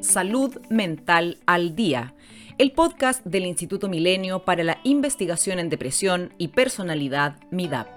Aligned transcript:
Salud 0.00 0.56
Mental 0.70 1.38
al 1.46 1.74
Día, 1.74 2.14
el 2.56 2.70
podcast 2.70 3.24
del 3.26 3.46
Instituto 3.46 3.88
Milenio 3.88 4.44
para 4.44 4.62
la 4.62 4.78
Investigación 4.84 5.58
en 5.58 5.70
Depresión 5.70 6.32
y 6.38 6.48
Personalidad 6.48 7.34
MIDAP. 7.50 7.88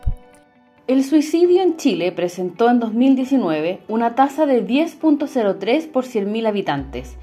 El 0.87 1.03
suicidio 1.03 1.61
en 1.61 1.77
Chile 1.77 2.11
presentó 2.11 2.69
en 2.69 2.79
2019 2.79 3.81
una 3.87 4.15
tasa 4.15 4.47
de 4.47 4.65
10.03 4.65 5.91
por 5.91 6.05
100.000 6.05 6.47
habitantes. 6.47 7.17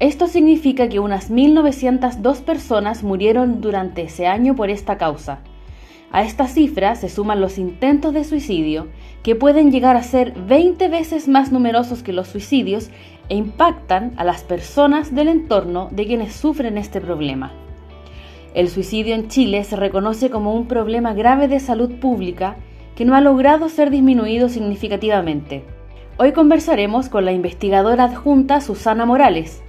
Esto 0.00 0.26
significa 0.26 0.88
que 0.88 1.00
unas 1.00 1.30
1.902 1.30 2.42
personas 2.44 3.02
murieron 3.02 3.60
durante 3.60 4.02
ese 4.02 4.26
año 4.26 4.56
por 4.56 4.70
esta 4.70 4.96
causa. 4.96 5.40
A 6.14 6.22
esta 6.22 6.46
cifra 6.46 6.94
se 6.94 7.08
suman 7.08 7.40
los 7.40 7.58
intentos 7.58 8.14
de 8.14 8.22
suicidio, 8.22 8.86
que 9.24 9.34
pueden 9.34 9.72
llegar 9.72 9.96
a 9.96 10.02
ser 10.04 10.32
20 10.32 10.88
veces 10.88 11.26
más 11.26 11.50
numerosos 11.50 12.04
que 12.04 12.12
los 12.12 12.28
suicidios 12.28 12.90
e 13.28 13.36
impactan 13.36 14.12
a 14.16 14.24
las 14.24 14.42
personas 14.42 15.14
del 15.14 15.28
entorno 15.28 15.88
de 15.90 16.06
quienes 16.06 16.34
sufren 16.34 16.78
este 16.78 17.00
problema. 17.00 17.52
El 18.54 18.68
suicidio 18.68 19.14
en 19.14 19.28
Chile 19.28 19.64
se 19.64 19.76
reconoce 19.76 20.30
como 20.30 20.54
un 20.54 20.66
problema 20.66 21.14
grave 21.14 21.48
de 21.48 21.60
salud 21.60 21.98
pública 21.98 22.56
que 22.94 23.04
no 23.04 23.14
ha 23.14 23.20
logrado 23.20 23.68
ser 23.68 23.90
disminuido 23.90 24.48
significativamente. 24.48 25.64
Hoy 26.16 26.32
conversaremos 26.32 27.08
con 27.08 27.24
la 27.24 27.32
investigadora 27.32 28.04
adjunta 28.04 28.60
Susana 28.60 29.04
Morales, 29.06 29.62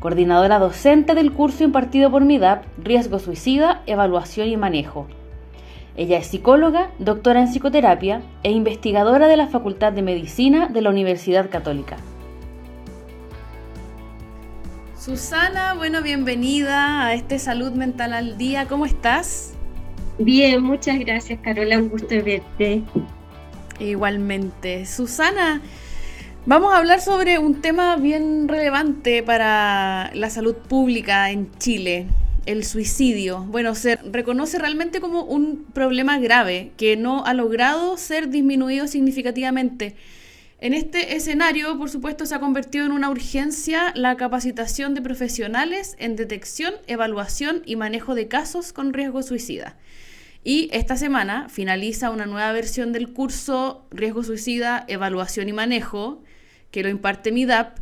coordinadora 0.00 0.58
docente 0.58 1.14
del 1.14 1.32
curso 1.32 1.64
impartido 1.64 2.10
por 2.10 2.24
MIDAP 2.24 2.64
Riesgo 2.78 3.18
Suicida, 3.18 3.82
Evaluación 3.86 4.48
y 4.48 4.56
Manejo 4.56 5.06
ella 5.96 6.18
es 6.18 6.28
psicóloga, 6.28 6.92
doctora 6.98 7.40
en 7.40 7.48
psicoterapia 7.48 8.22
e 8.42 8.52
investigadora 8.52 9.28
de 9.28 9.36
la 9.36 9.48
Facultad 9.48 9.92
de 9.92 10.02
Medicina 10.02 10.68
de 10.68 10.82
la 10.82 10.90
Universidad 10.90 11.50
Católica. 11.50 11.96
Susana, 15.00 15.72
bueno, 15.72 16.02
bienvenida 16.02 17.06
a 17.06 17.14
este 17.14 17.38
Salud 17.38 17.72
Mental 17.72 18.12
al 18.12 18.36
Día. 18.36 18.66
¿Cómo 18.68 18.84
estás? 18.84 19.54
Bien, 20.18 20.62
muchas 20.62 20.98
gracias, 20.98 21.40
Carola. 21.40 21.78
Un 21.78 21.88
gusto 21.88 22.22
verte. 22.22 22.82
Igualmente. 23.78 24.84
Susana, 24.84 25.62
vamos 26.44 26.74
a 26.74 26.76
hablar 26.76 27.00
sobre 27.00 27.38
un 27.38 27.62
tema 27.62 27.96
bien 27.96 28.46
relevante 28.46 29.22
para 29.22 30.10
la 30.12 30.28
salud 30.28 30.54
pública 30.54 31.30
en 31.30 31.50
Chile 31.56 32.06
el 32.46 32.64
suicidio, 32.64 33.44
bueno, 33.44 33.74
se 33.74 33.96
reconoce 33.96 34.58
realmente 34.58 35.00
como 35.00 35.22
un 35.22 35.66
problema 35.72 36.18
grave 36.18 36.72
que 36.76 36.96
no 36.96 37.24
ha 37.24 37.34
logrado 37.34 37.96
ser 37.96 38.28
disminuido 38.28 38.86
significativamente. 38.86 39.94
En 40.62 40.74
este 40.74 41.16
escenario, 41.16 41.78
por 41.78 41.88
supuesto, 41.88 42.26
se 42.26 42.34
ha 42.34 42.40
convertido 42.40 42.84
en 42.84 42.92
una 42.92 43.08
urgencia 43.08 43.92
la 43.96 44.18
capacitación 44.18 44.92
de 44.92 45.00
profesionales 45.00 45.96
en 45.98 46.16
detección, 46.16 46.74
evaluación 46.86 47.62
y 47.64 47.76
manejo 47.76 48.14
de 48.14 48.28
casos 48.28 48.74
con 48.74 48.92
riesgo 48.92 49.22
suicida. 49.22 49.78
Y 50.44 50.68
esta 50.72 50.98
semana 50.98 51.48
finaliza 51.48 52.10
una 52.10 52.26
nueva 52.26 52.52
versión 52.52 52.92
del 52.92 53.10
curso 53.14 53.86
Riesgo 53.90 54.22
Suicida, 54.22 54.84
Evaluación 54.86 55.48
y 55.48 55.54
Manejo, 55.54 56.22
que 56.70 56.82
lo 56.82 56.90
imparte 56.90 57.32
MIDAP, 57.32 57.78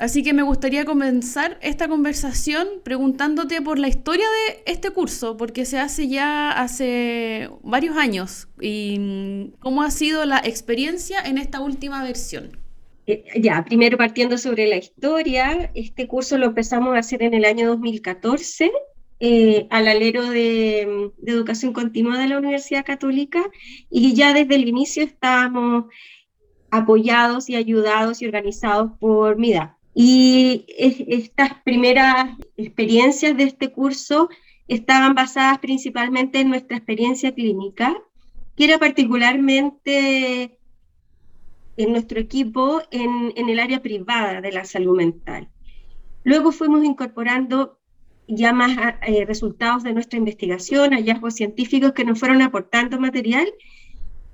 Así 0.00 0.22
que 0.22 0.32
me 0.32 0.42
gustaría 0.42 0.86
comenzar 0.86 1.58
esta 1.60 1.86
conversación 1.86 2.66
preguntándote 2.82 3.60
por 3.60 3.78
la 3.78 3.86
historia 3.86 4.24
de 4.24 4.62
este 4.72 4.92
curso, 4.92 5.36
porque 5.36 5.66
se 5.66 5.78
hace 5.78 6.08
ya 6.08 6.52
hace 6.52 7.50
varios 7.62 7.98
años. 7.98 8.48
¿Y 8.62 9.50
cómo 9.58 9.82
ha 9.82 9.90
sido 9.90 10.24
la 10.24 10.38
experiencia 10.38 11.20
en 11.20 11.36
esta 11.36 11.60
última 11.60 12.02
versión? 12.02 12.58
Eh, 13.06 13.24
ya, 13.42 13.62
primero 13.62 13.98
partiendo 13.98 14.38
sobre 14.38 14.66
la 14.68 14.76
historia, 14.78 15.70
este 15.74 16.08
curso 16.08 16.38
lo 16.38 16.46
empezamos 16.46 16.96
a 16.96 17.00
hacer 17.00 17.22
en 17.22 17.34
el 17.34 17.44
año 17.44 17.68
2014 17.68 18.72
eh, 19.20 19.66
al 19.68 19.86
alero 19.86 20.30
de, 20.30 21.10
de, 21.18 21.32
educación 21.32 21.74
continua 21.74 22.16
de 22.16 22.26
la 22.26 22.38
Universidad 22.38 22.86
Católica 22.86 23.42
y 23.90 24.14
ya 24.14 24.32
desde 24.32 24.54
el 24.54 24.66
inicio 24.66 25.02
estábamos 25.02 25.92
apoyados 26.70 27.50
y 27.50 27.56
ayudados 27.56 28.22
y 28.22 28.26
organizados 28.26 28.92
por 28.98 29.36
MIDA, 29.36 29.76
y 29.94 30.66
estas 30.78 31.62
primeras 31.64 32.36
experiencias 32.56 33.36
de 33.36 33.44
este 33.44 33.72
curso 33.72 34.28
estaban 34.68 35.14
basadas 35.14 35.58
principalmente 35.58 36.40
en 36.40 36.48
nuestra 36.48 36.76
experiencia 36.76 37.34
clínica, 37.34 37.96
que 38.56 38.64
era 38.64 38.78
particularmente 38.78 40.58
en 41.76 41.92
nuestro 41.92 42.20
equipo 42.20 42.82
en, 42.90 43.32
el 43.36 43.58
área 43.58 43.82
privada 43.82 44.40
de 44.40 44.52
la 44.52 44.64
salud 44.64 44.96
mental. 44.96 45.48
Luego 46.22 46.52
fuimos 46.52 46.84
incorporando 46.84 47.78
ya 48.28 48.52
más 48.52 48.76
eh, 49.02 49.24
resultados 49.24 49.82
de 49.82 49.92
nuestra 49.92 50.18
investigación, 50.18 50.92
hallazgos 50.92 51.34
científicos 51.34 51.92
que 51.92 52.04
nos 52.04 52.20
fueron 52.20 52.42
aportando 52.42 53.00
material 53.00 53.52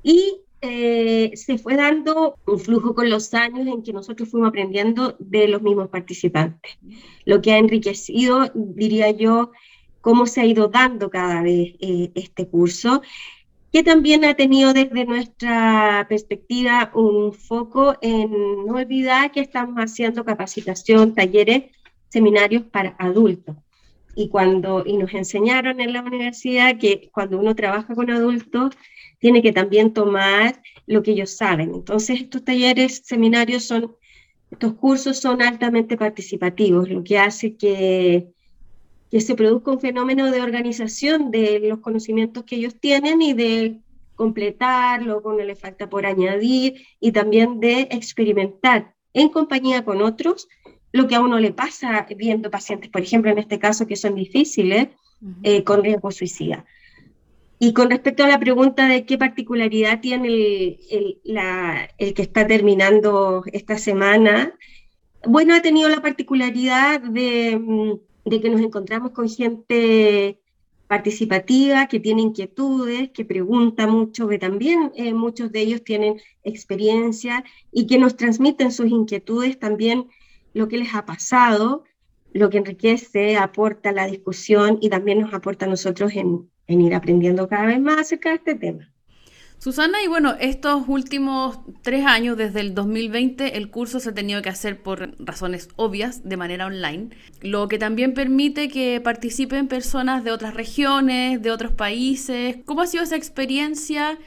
y 0.02 0.40
eh, 0.68 1.32
se 1.34 1.58
fue 1.58 1.76
dando 1.76 2.38
un 2.46 2.58
flujo 2.58 2.94
con 2.94 3.08
los 3.08 3.32
años 3.34 3.66
en 3.66 3.82
que 3.82 3.92
nosotros 3.92 4.28
fuimos 4.28 4.48
aprendiendo 4.48 5.16
de 5.18 5.48
los 5.48 5.62
mismos 5.62 5.88
participantes, 5.88 6.78
lo 7.24 7.40
que 7.40 7.52
ha 7.52 7.58
enriquecido, 7.58 8.50
diría 8.54 9.10
yo, 9.10 9.52
cómo 10.00 10.26
se 10.26 10.40
ha 10.40 10.44
ido 10.44 10.68
dando 10.68 11.10
cada 11.10 11.42
vez 11.42 11.74
eh, 11.80 12.12
este 12.14 12.46
curso, 12.46 13.02
que 13.72 13.82
también 13.82 14.24
ha 14.24 14.34
tenido 14.34 14.72
desde 14.72 15.04
nuestra 15.04 16.06
perspectiva 16.08 16.90
un 16.94 17.32
foco 17.32 17.96
en 18.00 18.30
no 18.66 18.74
olvidar 18.76 19.32
que 19.32 19.40
estamos 19.40 19.76
haciendo 19.76 20.24
capacitación, 20.24 21.14
talleres, 21.14 21.64
seminarios 22.08 22.62
para 22.62 22.96
adultos. 22.98 23.56
Y, 24.14 24.28
cuando, 24.28 24.82
y 24.86 24.96
nos 24.96 25.12
enseñaron 25.12 25.80
en 25.80 25.92
la 25.92 26.02
universidad 26.02 26.78
que 26.78 27.10
cuando 27.12 27.38
uno 27.38 27.54
trabaja 27.54 27.94
con 27.94 28.10
adultos, 28.10 28.74
tiene 29.18 29.42
que 29.42 29.52
también 29.52 29.92
tomar 29.92 30.62
lo 30.86 31.02
que 31.02 31.12
ellos 31.12 31.30
saben. 31.30 31.74
Entonces, 31.74 32.20
estos 32.20 32.44
talleres, 32.44 33.02
seminarios 33.04 33.64
son, 33.64 33.96
estos 34.50 34.74
cursos 34.74 35.18
son 35.18 35.42
altamente 35.42 35.96
participativos, 35.96 36.88
lo 36.88 37.02
que 37.02 37.18
hace 37.18 37.56
que, 37.56 38.28
que 39.10 39.20
se 39.20 39.34
produzca 39.34 39.70
un 39.70 39.80
fenómeno 39.80 40.30
de 40.30 40.42
organización 40.42 41.30
de 41.30 41.60
los 41.60 41.80
conocimientos 41.80 42.44
que 42.44 42.56
ellos 42.56 42.76
tienen 42.78 43.22
y 43.22 43.32
de 43.32 43.80
completarlo 44.14 45.22
con 45.22 45.36
le 45.36 45.54
falta 45.54 45.88
por 45.88 46.06
añadir 46.06 46.86
y 47.00 47.12
también 47.12 47.60
de 47.60 47.82
experimentar 47.90 48.94
en 49.12 49.28
compañía 49.28 49.84
con 49.84 50.02
otros 50.02 50.48
lo 50.92 51.06
que 51.06 51.14
a 51.14 51.20
uno 51.20 51.38
le 51.38 51.52
pasa 51.52 52.06
viendo 52.16 52.50
pacientes, 52.50 52.90
por 52.90 53.02
ejemplo, 53.02 53.30
en 53.30 53.38
este 53.38 53.58
caso 53.58 53.86
que 53.86 53.96
son 53.96 54.14
difíciles, 54.14 54.88
eh, 55.42 55.62
con 55.64 55.82
riesgo 55.82 56.10
suicida. 56.10 56.64
Y 57.58 57.72
con 57.72 57.90
respecto 57.90 58.22
a 58.22 58.28
la 58.28 58.38
pregunta 58.38 58.86
de 58.86 59.06
qué 59.06 59.16
particularidad 59.16 60.00
tiene 60.00 60.78
el, 60.90 62.14
que 62.14 62.22
está 62.22 62.46
terminando 62.46 63.44
esta 63.52 63.78
semana, 63.78 64.54
bueno, 65.24 65.54
ha 65.54 65.62
tenido 65.62 65.88
la 65.88 66.02
particularidad 66.02 67.00
de, 67.00 67.58
mm, 67.58 68.30
que 68.30 68.50
nos 68.50 68.60
encontramos 68.60 69.12
con 69.12 69.28
gente 69.28 70.40
participativa, 70.86 71.88
que 71.88 71.98
tiene 71.98 72.22
inquietudes, 72.22 73.10
que 73.10 73.24
pregunta 73.24 73.86
mucho, 73.86 74.28
que 74.28 74.38
también 74.38 74.92
eh, 74.94 75.14
muchos 75.14 75.50
de 75.50 75.60
ellos 75.60 75.82
tienen 75.82 76.20
experiencia 76.44 77.42
y 77.72 77.86
que 77.86 77.98
nos 77.98 78.16
transmiten 78.16 78.70
sus 78.70 78.88
inquietudes 78.88 79.58
también 79.58 80.06
lo 80.52 80.68
que 80.68 80.78
les 80.78 80.94
ha 80.94 81.06
pasado, 81.06 81.84
lo 82.32 82.50
que 82.50 82.58
enriquece, 82.58 83.36
aporta 83.36 83.92
la 83.92 84.06
discusión 84.06 84.78
y 84.80 84.90
también 84.90 85.20
nos 85.20 85.34
aporta 85.34 85.64
a 85.66 85.68
nosotros 85.68 86.12
en, 86.14 86.48
en 86.66 86.80
ir 86.80 86.94
aprendiendo 86.94 87.48
cada 87.48 87.66
vez 87.66 87.80
más 87.80 87.98
acerca 87.98 88.30
de 88.30 88.36
este 88.36 88.54
tema. 88.54 88.90
Susana, 89.58 90.02
y 90.02 90.06
bueno, 90.06 90.34
estos 90.38 90.86
últimos 90.86 91.58
tres 91.82 92.04
años, 92.04 92.36
desde 92.36 92.60
el 92.60 92.74
2020, 92.74 93.56
el 93.56 93.70
curso 93.70 94.00
se 94.00 94.10
ha 94.10 94.14
tenido 94.14 94.42
que 94.42 94.50
hacer 94.50 94.82
por 94.82 95.16
razones 95.18 95.70
obvias, 95.76 96.28
de 96.28 96.36
manera 96.36 96.66
online, 96.66 97.08
lo 97.40 97.66
que 97.66 97.78
también 97.78 98.12
permite 98.12 98.68
que 98.68 99.00
participen 99.00 99.66
personas 99.66 100.24
de 100.24 100.30
otras 100.30 100.54
regiones, 100.54 101.40
de 101.40 101.50
otros 101.50 101.72
países. 101.72 102.58
¿Cómo 102.66 102.82
ha 102.82 102.86
sido 102.86 103.02
esa 103.02 103.16
experiencia, 103.16 104.18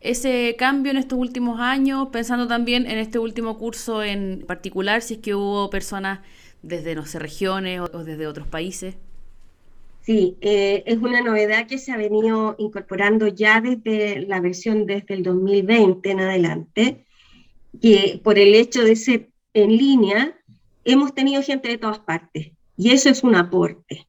ese 0.00 0.54
cambio 0.58 0.92
en 0.92 0.98
estos 0.98 1.18
últimos 1.18 1.60
años, 1.60 2.08
pensando 2.12 2.46
también 2.46 2.86
en 2.86 2.98
este 2.98 3.18
último 3.18 3.56
curso 3.58 4.02
en 4.02 4.44
particular, 4.46 5.00
si 5.00 5.14
es 5.14 5.20
que 5.20 5.34
hubo 5.34 5.70
personas 5.70 6.20
desde, 6.62 6.94
no 6.94 7.06
sé, 7.06 7.18
regiones 7.18 7.80
o 7.80 8.04
desde 8.04 8.26
otros 8.26 8.46
países? 8.46 8.96
Sí, 10.04 10.36
eh, 10.42 10.82
es 10.84 10.98
una 10.98 11.22
novedad 11.22 11.66
que 11.66 11.78
se 11.78 11.90
ha 11.90 11.96
venido 11.96 12.56
incorporando 12.58 13.26
ya 13.28 13.62
desde 13.62 14.20
la 14.26 14.38
versión 14.38 14.84
desde 14.84 15.14
el 15.14 15.22
2020 15.22 16.10
en 16.10 16.20
adelante, 16.20 17.06
que 17.80 18.20
por 18.22 18.38
el 18.38 18.54
hecho 18.54 18.84
de 18.84 18.96
ser 18.96 19.30
en 19.54 19.74
línea, 19.74 20.38
hemos 20.84 21.14
tenido 21.14 21.42
gente 21.42 21.68
de 21.68 21.78
todas 21.78 22.00
partes 22.00 22.52
y 22.76 22.90
eso 22.90 23.08
es 23.08 23.24
un 23.24 23.34
aporte. 23.34 24.06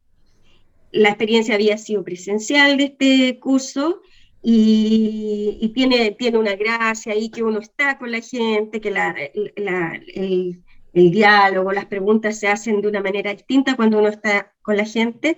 La 0.92 1.10
experiencia 1.10 1.56
había 1.56 1.78
sido 1.78 2.04
presencial 2.04 2.76
de 2.76 2.84
este 2.86 3.40
curso 3.40 4.02
y, 4.42 5.72
tiene, 5.74 6.12
tiene 6.12 6.38
una 6.38 6.56
gracia 6.58 7.14
ahí 7.14 7.30
que 7.30 7.42
uno 7.42 7.60
está 7.60 7.98
con 7.98 8.12
la 8.12 8.20
gente, 8.20 8.82
que 8.82 8.92
la, 8.92 9.16
el, 9.34 10.62
el 10.94 11.12
diálogo, 11.12 11.72
las 11.72 11.86
preguntas 11.86 12.38
se 12.38 12.50
hacen 12.50 12.82
de 12.82 12.90
una 12.90 13.02
manera 13.02 13.34
distinta 13.34 13.78
cuando 13.78 14.00
uno 14.00 14.10
está 14.10 14.54
con 14.62 14.76
la 14.76 14.86
gente, 14.86 15.38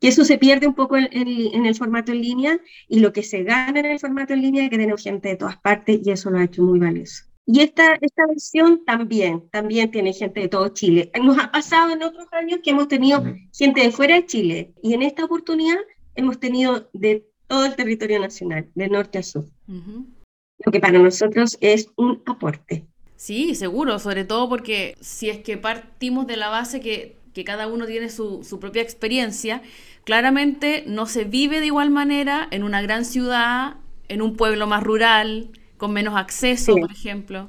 que 0.00 0.08
eso 0.08 0.24
se 0.24 0.38
pierde 0.38 0.66
un 0.66 0.74
poco 0.74 0.96
en, 0.96 1.66
el 1.66 1.74
formato 1.74 2.12
en 2.12 2.22
línea 2.22 2.60
y 2.88 3.00
lo 3.00 3.12
que 3.12 3.22
se 3.22 3.42
gana 3.42 3.80
en 3.80 3.86
el 3.86 3.98
formato 3.98 4.32
en 4.32 4.42
línea 4.42 4.64
es 4.64 4.70
que 4.70 4.76
tenemos 4.76 5.02
gente 5.02 5.28
de 5.28 5.36
todas 5.36 5.56
partes 5.58 6.00
y 6.04 6.10
eso 6.10 6.30
lo 6.30 6.38
ha 6.38 6.44
hecho 6.44 6.62
muy 6.62 6.78
valioso. 6.78 7.24
Y 7.46 7.60
esta, 7.60 7.94
esta 8.00 8.26
versión 8.26 8.84
también, 8.84 9.48
también 9.50 9.90
tiene 9.90 10.12
gente 10.12 10.40
de 10.40 10.48
todo 10.48 10.68
Chile. 10.68 11.10
Nos 11.22 11.38
ha 11.38 11.50
pasado 11.50 11.92
en 11.92 12.02
otros 12.02 12.26
años 12.32 12.60
que 12.62 12.70
hemos 12.70 12.88
tenido 12.88 13.24
gente 13.56 13.80
de 13.80 13.90
fuera 13.90 14.16
de 14.16 14.26
Chile 14.26 14.74
y 14.82 14.92
en 14.92 15.02
esta 15.02 15.24
oportunidad 15.24 15.78
hemos 16.14 16.38
tenido 16.38 16.90
de 16.92 17.26
todo 17.46 17.64
el 17.64 17.74
territorio 17.74 18.20
nacional, 18.20 18.68
de 18.74 18.88
norte 18.88 19.18
a 19.18 19.22
sur. 19.22 19.46
Lo 19.66 20.72
que 20.72 20.80
para 20.80 20.98
nosotros 20.98 21.56
es 21.60 21.90
un 21.96 22.22
aporte. 22.26 22.86
Sí, 23.16 23.56
seguro, 23.56 23.98
sobre 23.98 24.24
todo 24.24 24.48
porque 24.48 24.96
si 25.00 25.28
es 25.28 25.38
que 25.38 25.56
partimos 25.56 26.26
de 26.26 26.36
la 26.36 26.50
base 26.50 26.80
que, 26.80 27.16
que 27.38 27.44
cada 27.44 27.68
uno 27.68 27.86
tiene 27.86 28.10
su, 28.10 28.42
su, 28.42 28.58
propia 28.58 28.82
experiencia, 28.82 29.62
claramente 30.02 30.82
no 30.88 31.06
se 31.06 31.22
vive 31.22 31.60
de 31.60 31.66
igual 31.66 31.88
manera 31.88 32.48
en 32.50 32.64
una 32.64 32.82
gran 32.82 33.04
ciudad, 33.04 33.76
en 34.08 34.22
un 34.22 34.36
pueblo 34.36 34.66
más 34.66 34.82
rural, 34.82 35.50
con 35.76 35.92
menos 35.92 36.16
acceso, 36.16 36.74
por 36.74 36.90
ejemplo. 36.90 37.48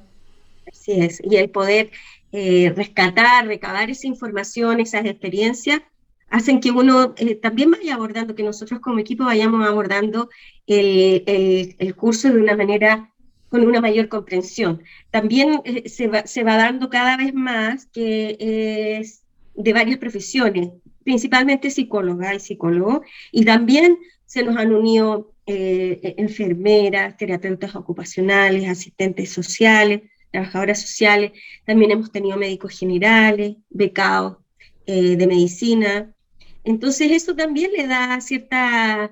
Así 0.71 0.91
es, 0.91 1.19
y 1.23 1.37
el 1.37 1.49
poder 1.49 1.89
eh, 2.31 2.71
rescatar, 2.75 3.47
recabar 3.47 3.89
esa 3.89 4.05
información, 4.05 4.79
esas 4.79 5.05
experiencias, 5.05 5.81
hacen 6.29 6.59
que 6.59 6.69
uno 6.69 7.15
eh, 7.17 7.33
también 7.33 7.71
vaya 7.71 7.95
abordando, 7.95 8.35
que 8.35 8.43
nosotros 8.43 8.81
como 8.81 8.99
equipo 8.99 9.25
vayamos 9.25 9.67
abordando 9.67 10.29
el, 10.67 11.23
el, 11.79 11.95
curso 11.95 12.31
de 12.31 12.39
una 12.39 12.55
manera 12.55 13.11
con 13.49 13.65
una 13.65 13.81
mayor 13.81 14.07
comprensión. 14.07 14.83
También 15.09 15.61
eh, 15.65 15.89
se, 15.89 16.05
va, 16.05 16.27
se 16.27 16.43
va 16.43 16.57
dando 16.57 16.91
cada 16.91 17.17
vez 17.17 17.33
más 17.33 17.87
que 17.87 18.37
es 18.99 19.18
de 19.59 19.73
varias 19.73 19.97
profesiones, 19.97 20.69
principalmente 21.03 21.69
psicóloga 21.69 22.33
y 22.33 22.39
psicólogos, 22.39 23.01
y 23.31 23.43
también 23.43 23.97
se 24.25 24.43
nos 24.43 24.55
han 24.57 24.73
unido 24.73 25.33
eh, 25.45 26.15
enfermeras, 26.17 27.17
terapeutas 27.17 27.75
ocupacionales, 27.75 28.69
asistentes 28.69 29.31
sociales, 29.31 30.01
trabajadoras 30.31 30.81
sociales, 30.81 31.31
también 31.65 31.91
hemos 31.91 32.11
tenido 32.11 32.37
médicos 32.37 32.77
generales, 32.77 33.57
becados 33.69 34.37
eh, 34.85 35.15
de 35.17 35.27
medicina. 35.27 36.13
Entonces 36.63 37.11
eso 37.11 37.35
también 37.35 37.71
le 37.75 37.87
da 37.87 38.21
cierta 38.21 39.11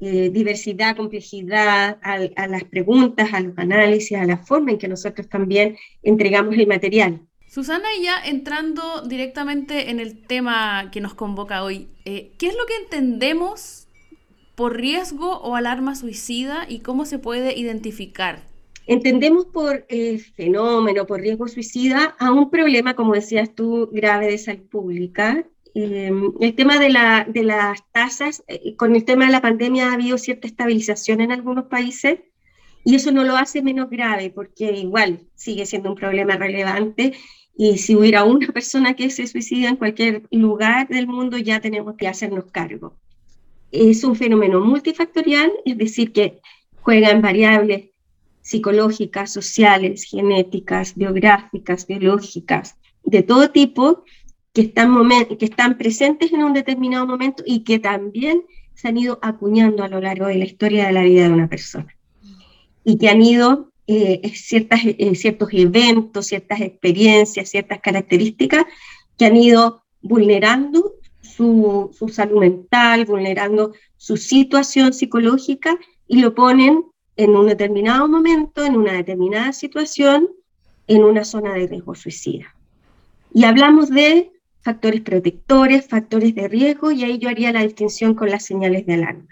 eh, 0.00 0.30
diversidad, 0.30 0.96
complejidad 0.96 1.98
a, 2.02 2.46
las 2.48 2.64
preguntas, 2.64 3.28
a 3.32 3.40
los 3.40 3.56
análisis, 3.56 4.16
a 4.16 4.24
la 4.24 4.38
forma 4.38 4.72
en 4.72 4.78
que 4.78 4.88
nosotros 4.88 5.28
también 5.28 5.76
entregamos 6.02 6.56
el 6.56 6.66
material. 6.66 7.20
Susana, 7.56 7.88
ya 8.02 8.18
entrando 8.22 9.00
directamente 9.06 9.90
en 9.90 9.98
el 9.98 10.18
tema 10.18 10.90
que 10.92 11.00
nos 11.00 11.14
convoca 11.14 11.64
hoy, 11.64 11.88
¿qué 12.04 12.28
es 12.38 12.54
lo 12.54 12.66
que 12.66 12.76
entendemos 12.82 13.88
por 14.54 14.76
riesgo 14.76 15.38
o 15.38 15.56
alarma 15.56 15.94
suicida 15.94 16.66
y 16.68 16.80
cómo 16.80 17.06
se 17.06 17.18
puede 17.18 17.58
identificar? 17.58 18.42
Entendemos 18.86 19.46
por 19.46 19.86
eh, 19.88 20.18
fenómeno, 20.18 21.06
por 21.06 21.22
riesgo 21.22 21.48
suicida, 21.48 22.14
a 22.18 22.30
un 22.30 22.50
problema, 22.50 22.92
como 22.92 23.14
decías 23.14 23.54
tú, 23.54 23.88
grave 23.90 24.26
de 24.26 24.36
salud 24.36 24.68
pública. 24.68 25.46
Em, 25.74 26.34
el 26.38 26.54
tema 26.54 26.78
de, 26.78 26.90
la, 26.90 27.24
de 27.26 27.42
las 27.42 27.90
tasas, 27.90 28.44
eh, 28.48 28.76
con 28.76 28.94
el 28.94 29.06
tema 29.06 29.24
de 29.24 29.32
la 29.32 29.40
pandemia 29.40 29.88
ha 29.88 29.94
habido 29.94 30.18
cierta 30.18 30.46
estabilización 30.46 31.22
en 31.22 31.32
algunos 31.32 31.64
países 31.68 32.18
y 32.84 32.96
eso 32.96 33.12
no 33.12 33.24
lo 33.24 33.34
hace 33.34 33.62
menos 33.62 33.88
grave 33.88 34.28
porque 34.28 34.72
igual 34.72 35.20
sigue 35.34 35.64
siendo 35.64 35.88
un 35.88 35.96
problema 35.96 36.36
relevante 36.36 37.14
y 37.56 37.78
si 37.78 37.96
hubiera 37.96 38.24
una 38.24 38.48
persona 38.48 38.94
que 38.94 39.10
se 39.10 39.26
suicida 39.26 39.68
en 39.68 39.76
cualquier 39.76 40.22
lugar 40.30 40.88
del 40.88 41.06
mundo 41.06 41.38
ya 41.38 41.60
tenemos 41.60 41.96
que 41.96 42.08
hacernos 42.08 42.44
cargo 42.52 42.96
es 43.70 44.04
un 44.04 44.16
fenómeno 44.16 44.60
multifactorial, 44.60 45.50
es 45.64 45.78
decir, 45.78 46.12
que 46.12 46.40
juegan 46.80 47.22
variables 47.22 47.90
psicológicas, 48.42 49.32
sociales, 49.32 50.04
genéticas, 50.04 50.94
biográficas, 50.94 51.86
biológicas, 51.86 52.76
de 53.04 53.22
todo 53.22 53.50
tipo, 53.50 54.04
que 54.52 54.62
están, 54.62 54.94
que 55.38 55.44
están 55.44 55.76
presentes 55.76 56.32
en 56.32 56.42
un 56.42 56.54
determinado 56.54 57.06
momento 57.06 57.42
y 57.44 57.64
que 57.64 57.78
también 57.78 58.44
se 58.74 58.88
han 58.88 58.96
ido 58.96 59.18
acuñando 59.22 59.82
a 59.82 59.88
lo 59.88 60.00
largo 60.00 60.26
de 60.26 60.36
la 60.36 60.44
historia 60.44 60.86
de 60.86 60.92
la 60.92 61.02
vida 61.02 61.24
de 61.24 61.34
una 61.34 61.48
persona. 61.48 61.94
Y 62.84 62.98
que 62.98 63.08
han 63.08 63.20
ido 63.20 63.72
eh, 63.88 64.32
ciertas, 64.34 64.80
eh, 64.84 65.14
ciertos 65.14 65.48
eventos, 65.52 66.26
ciertas 66.26 66.60
experiencias, 66.60 67.48
ciertas 67.48 67.80
características 67.80 68.64
que 69.16 69.26
han 69.26 69.36
ido 69.36 69.82
vulnerando 70.02 70.94
su, 71.36 71.90
salud 72.10 72.40
mental, 72.40 73.04
vulnerando 73.04 73.72
su 73.96 74.16
situación 74.16 74.92
psicológica 74.92 75.76
y 76.08 76.20
lo 76.20 76.34
ponen 76.34 76.84
en 77.16 77.36
un 77.36 77.46
determinado 77.46 78.08
momento, 78.08 78.64
en 78.64 78.76
una 78.76 78.92
determinada 78.92 79.52
situación, 79.52 80.28
en 80.86 81.04
una 81.04 81.24
zona 81.24 81.54
de 81.54 81.66
riesgo 81.66 81.94
suicida. 81.94 82.54
Y 83.32 83.44
hablamos 83.44 83.90
de 83.90 84.32
factores 84.62 85.00
protectores, 85.00 85.88
factores 85.88 86.34
de 86.34 86.48
riesgo, 86.48 86.90
y 86.90 87.04
ahí 87.04 87.18
yo 87.18 87.28
haría 87.28 87.52
la 87.52 87.62
distinción 87.62 88.14
con 88.14 88.30
las 88.30 88.44
señales 88.44 88.84
de 88.86 88.94
alarma. 88.94 89.28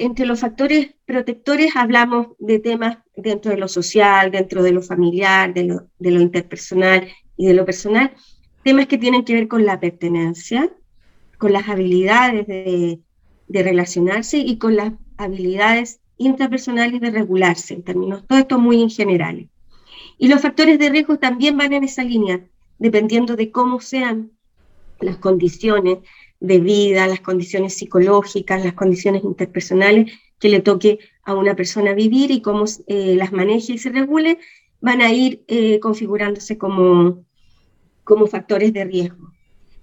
Entre 0.00 0.24
los 0.24 0.40
factores 0.40 0.94
protectores 1.04 1.76
hablamos 1.76 2.28
de 2.38 2.58
temas 2.58 3.00
dentro 3.14 3.50
de 3.50 3.58
lo 3.58 3.68
social, 3.68 4.30
dentro 4.30 4.62
de 4.62 4.72
lo 4.72 4.80
familiar, 4.80 5.52
de 5.52 5.64
lo, 5.64 5.88
de 5.98 6.10
interpersonal 6.12 7.06
y 7.36 7.48
de 7.48 7.52
lo 7.52 7.66
personal, 7.66 8.10
temas 8.64 8.86
que 8.86 8.96
tienen 8.96 9.26
que 9.26 9.34
ver 9.34 9.46
con 9.46 9.66
la 9.66 9.78
pertenencia, 9.78 10.72
con 11.36 11.52
las 11.52 11.68
habilidades 11.68 12.46
de, 12.46 13.00
relacionarse 13.48 14.38
y 14.38 14.56
con 14.56 14.74
las 14.74 14.94
habilidades 15.18 16.00
intrapersonales 16.16 17.02
de 17.02 17.10
regularse, 17.10 17.74
en 17.74 17.82
términos, 17.82 18.26
todo 18.26 18.38
esto 18.38 18.58
muy 18.58 18.80
en 18.80 18.88
general. 18.88 19.50
Y 20.16 20.28
los 20.28 20.40
factores 20.40 20.78
de 20.78 20.88
riesgo 20.88 21.18
también 21.18 21.58
van 21.58 21.74
en 21.74 21.84
esa 21.84 22.04
línea, 22.04 22.40
dependiendo 22.78 23.36
de 23.36 23.50
cómo 23.50 23.80
sean 23.80 24.30
las 24.98 25.18
condiciones 25.18 25.98
de 26.40 26.58
vida, 26.58 27.06
las 27.06 27.20
condiciones 27.20 27.74
psicológicas, 27.74 28.64
las 28.64 28.74
condiciones 28.74 29.22
interpersonales 29.24 30.12
que 30.38 30.48
le 30.48 30.60
toque 30.60 30.98
a 31.22 31.34
una 31.34 31.54
persona 31.54 31.92
vivir 31.92 32.30
y 32.30 32.40
cómo 32.40 32.64
eh, 32.86 33.14
las 33.16 33.32
maneje 33.32 33.74
y 33.74 33.78
se 33.78 33.90
regule, 33.90 34.38
van 34.80 35.02
a 35.02 35.12
ir 35.12 35.44
eh, 35.48 35.78
configurándose 35.80 36.56
como, 36.56 37.24
como 38.04 38.26
factores 38.26 38.72
de 38.72 38.84
riesgo. 38.84 39.32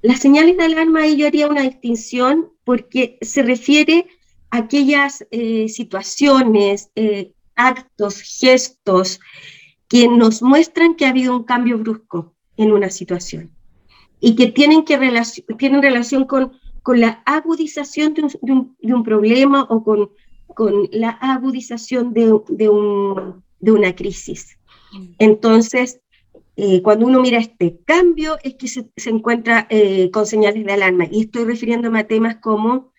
Las 0.02 0.20
señales 0.20 0.58
de 0.58 0.64
alarma, 0.64 1.04
ahí 1.04 1.16
yo 1.16 1.28
haría 1.28 1.48
una 1.48 1.62
distinción 1.62 2.50
porque 2.64 3.18
se 3.22 3.44
refiere 3.44 4.08
a 4.50 4.58
aquellas 4.58 5.26
eh, 5.32 5.70
situaciones, 5.70 6.90
eh, 6.96 7.34
actos, 7.56 8.22
gestos 8.22 9.20
que 9.88 10.08
nos 10.08 10.42
muestran 10.42 10.96
que 10.96 11.06
ha 11.06 11.10
habido 11.10 11.36
un 11.36 11.44
cambio 11.44 11.78
brusco 11.78 12.36
en 12.58 12.72
una 12.72 12.90
situación 12.90 13.57
y 14.20 14.36
que 14.36 14.48
tienen, 14.48 14.84
que 14.84 14.98
tienen 15.58 15.82
relación 15.82 16.26
con, 16.26 16.54
con 16.84 17.00
la 17.00 17.22
agudización 17.26 18.14
de 18.14 18.94
un, 18.94 19.04
problema 19.04 19.64
o 19.70 19.84
con, 19.84 20.10
con 20.48 20.90
la 20.92 21.10
agudización 21.10 22.14
de, 22.14 22.40
de, 22.50 22.70
de 23.60 23.72
una 23.72 23.96
crisis. 23.96 24.58
Entonces, 25.20 26.02
eh, 26.60 26.82
cuando 26.82 27.06
uno 27.06 27.22
mira 27.22 27.38
este 27.38 27.78
cambio 27.86 28.38
es 28.42 28.56
que 28.56 28.68
se, 28.68 28.90
encuentra 29.10 29.68
eh, 29.70 30.10
con 30.12 30.26
señales 30.26 30.66
de 30.66 30.74
alarma. 30.74 31.06
Y 31.10 31.22
estoy 31.22 31.46
refiriéndome 31.46 32.00
a 32.00 32.08
temas 32.08 32.38
como 32.38 32.92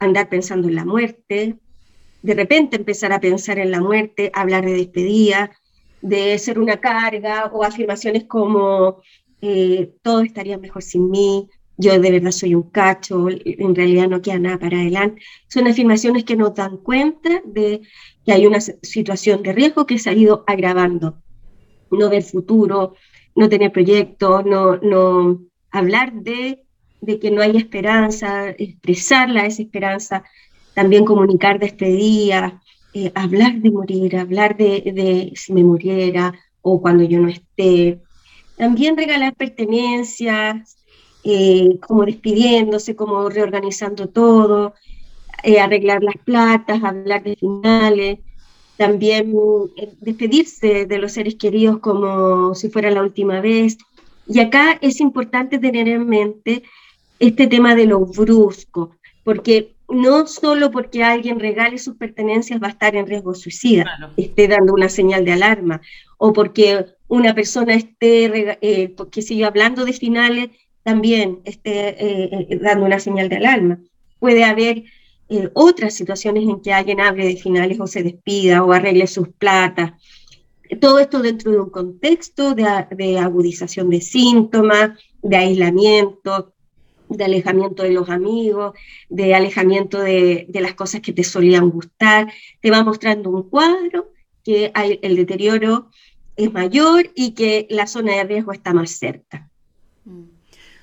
andar 0.00 0.28
pensando 0.28 0.66
en 0.68 0.74
la 0.74 0.84
muerte, 0.84 1.56
de 2.22 2.34
repente 2.34 2.76
empezar 2.76 3.12
a 3.12 3.20
pensar 3.20 3.60
en 3.60 3.70
la 3.70 3.80
muerte, 3.80 4.32
hablar 4.34 4.64
de 4.64 4.72
despedida, 4.72 5.52
de 6.02 6.36
ser 6.38 6.58
una 6.58 6.78
carga 6.78 7.50
o 7.52 7.62
afirmaciones 7.62 8.24
como 8.24 9.00
todo 10.02 10.20
estaría 10.20 10.58
mejor 10.58 10.82
sin 10.82 11.10
mí, 11.10 11.48
yo 11.76 11.98
de 11.98 12.10
verdad 12.10 12.30
soy 12.30 12.54
un 12.54 12.70
cacho, 12.70 13.26
en 13.28 13.74
realidad 13.74 14.08
no 14.08 14.22
queda 14.22 14.38
nada 14.38 14.58
para 14.58 14.78
adelante. 14.78 15.22
Son 15.48 15.66
afirmaciones 15.66 16.24
que 16.24 16.36
nos 16.36 16.54
dan 16.54 16.78
cuenta 16.78 17.42
de 17.44 17.82
que 18.24 18.32
hay 18.32 18.46
una 18.46 18.60
situación 18.60 19.42
de 19.42 19.52
riesgo 19.52 19.86
que 19.86 19.98
se 19.98 20.10
ha 20.10 20.14
ido 20.14 20.44
agravando 20.46 21.22
no 21.90 22.10
ver 22.10 22.22
futuro, 22.22 22.94
no 23.34 23.48
tener 23.48 23.72
proyectos, 23.72 24.44
no, 24.44 24.76
no 24.78 25.40
hablar 25.70 26.12
de, 26.12 26.64
de 27.00 27.18
que 27.18 27.30
no 27.30 27.42
hay 27.42 27.56
esperanza, 27.56 28.50
expresar 28.50 29.28
la 29.30 29.44
desesperanza, 29.44 30.24
también 30.74 31.04
comunicar 31.04 31.58
despedida, 31.58 32.62
eh, 32.94 33.12
hablar 33.14 33.56
de 33.60 33.70
morir, 33.70 34.16
hablar 34.16 34.56
de, 34.56 34.92
de, 34.94 35.32
si 35.34 35.52
me 35.52 35.62
muriera 35.62 36.32
o 36.62 36.80
cuando 36.80 37.04
yo 37.04 37.20
no 37.20 37.28
esté. 37.28 38.00
También 38.56 38.96
regalar 38.96 39.34
pertenencias, 39.34 40.76
eh, 41.24 41.78
como 41.86 42.04
despidiéndose, 42.04 42.96
como 42.96 43.28
reorganizando 43.28 44.08
todo, 44.08 44.74
eh, 45.42 45.60
arreglar 45.60 46.02
las 46.02 46.16
platas, 46.24 46.82
hablar 46.82 47.22
de 47.22 47.36
finales, 47.36 48.18
también 48.76 49.34
eh, 49.76 49.92
despedirse 50.00 50.86
de 50.86 50.98
los 50.98 51.12
seres 51.12 51.34
queridos 51.36 51.78
como 51.80 52.54
si 52.54 52.68
fuera 52.68 52.90
la 52.90 53.02
última 53.02 53.40
vez, 53.40 53.76
Y 54.28 54.40
acá 54.40 54.76
es 54.80 55.00
importante 55.00 55.58
tener 55.58 55.86
en 55.86 56.08
mente 56.08 56.64
este 57.20 57.46
tema 57.46 57.76
de 57.76 57.86
lo 57.86 58.00
brusco, 58.00 58.90
porque 59.22 59.75
no 59.88 60.26
solo 60.26 60.70
porque 60.70 61.04
alguien 61.04 61.38
regale 61.38 61.78
sus 61.78 61.96
pertenencias 61.96 62.60
va 62.60 62.68
a 62.68 62.70
estar 62.70 62.96
en 62.96 63.06
riesgo 63.06 63.34
suicida, 63.34 64.12
esté 64.16 64.48
dando 64.48 64.72
una 64.72 64.88
señal 64.88 65.24
de 65.24 65.32
alarma, 65.32 65.80
o 66.18 66.32
porque 66.32 66.86
una 67.08 67.34
persona 67.34 67.74
esté, 67.74 68.58
eh, 68.60 68.88
porque 68.96 69.22
sigue 69.22 69.44
hablando 69.44 69.84
de 69.84 69.92
finales, 69.92 70.50
también 70.86 71.40
esté 71.44 71.88
eh, 71.88 72.46
eh, 72.48 72.58
dando 72.62 72.86
una 72.86 73.00
señal 73.00 73.28
de 73.28 73.36
alarma. 73.36 73.80
Puede 74.20 74.44
haber 74.44 74.84
eh, 75.28 75.50
otras 75.54 75.94
situaciones 75.94 76.44
en 76.44 76.60
que 76.60 76.72
alguien 76.72 77.00
hable 77.00 77.26
de 77.26 77.36
finales 77.36 77.80
o 77.80 77.88
se 77.88 78.04
despida 78.04 78.62
o 78.62 78.72
arregle 78.72 79.08
sus 79.08 79.28
platas. 79.30 79.94
Todo 80.80 81.00
esto 81.00 81.20
dentro 81.20 81.50
de 81.50 81.60
un 81.60 81.70
contexto 81.70 82.54
de, 82.54 83.18
agudización 83.18 83.90
de 83.90 84.00
síntomas, 84.00 84.92
de 85.22 85.36
aislamiento, 85.36 86.52
de 87.08 87.24
alejamiento 87.24 87.82
de 87.82 87.90
los 87.90 88.08
amigos, 88.08 88.74
de 89.08 89.34
alejamiento 89.34 90.00
de, 90.00 90.46
las 90.52 90.74
cosas 90.74 91.00
que 91.00 91.12
te 91.12 91.24
solían 91.24 91.70
gustar. 91.70 92.32
Te 92.60 92.70
va 92.70 92.82
mostrando 92.82 93.30
un 93.30 93.48
cuadro 93.48 94.12
que 94.44 94.70
hay, 94.74 94.98
el 95.02 95.16
deterioro 95.16 95.90
es 96.36 96.52
mayor 96.52 97.10
y 97.14 97.32
que 97.32 97.66
la 97.70 97.86
zona 97.86 98.16
de 98.16 98.24
riesgo 98.24 98.52
está 98.52 98.72
más 98.72 98.90
cerca. 98.90 99.48
Mm. 100.04 100.24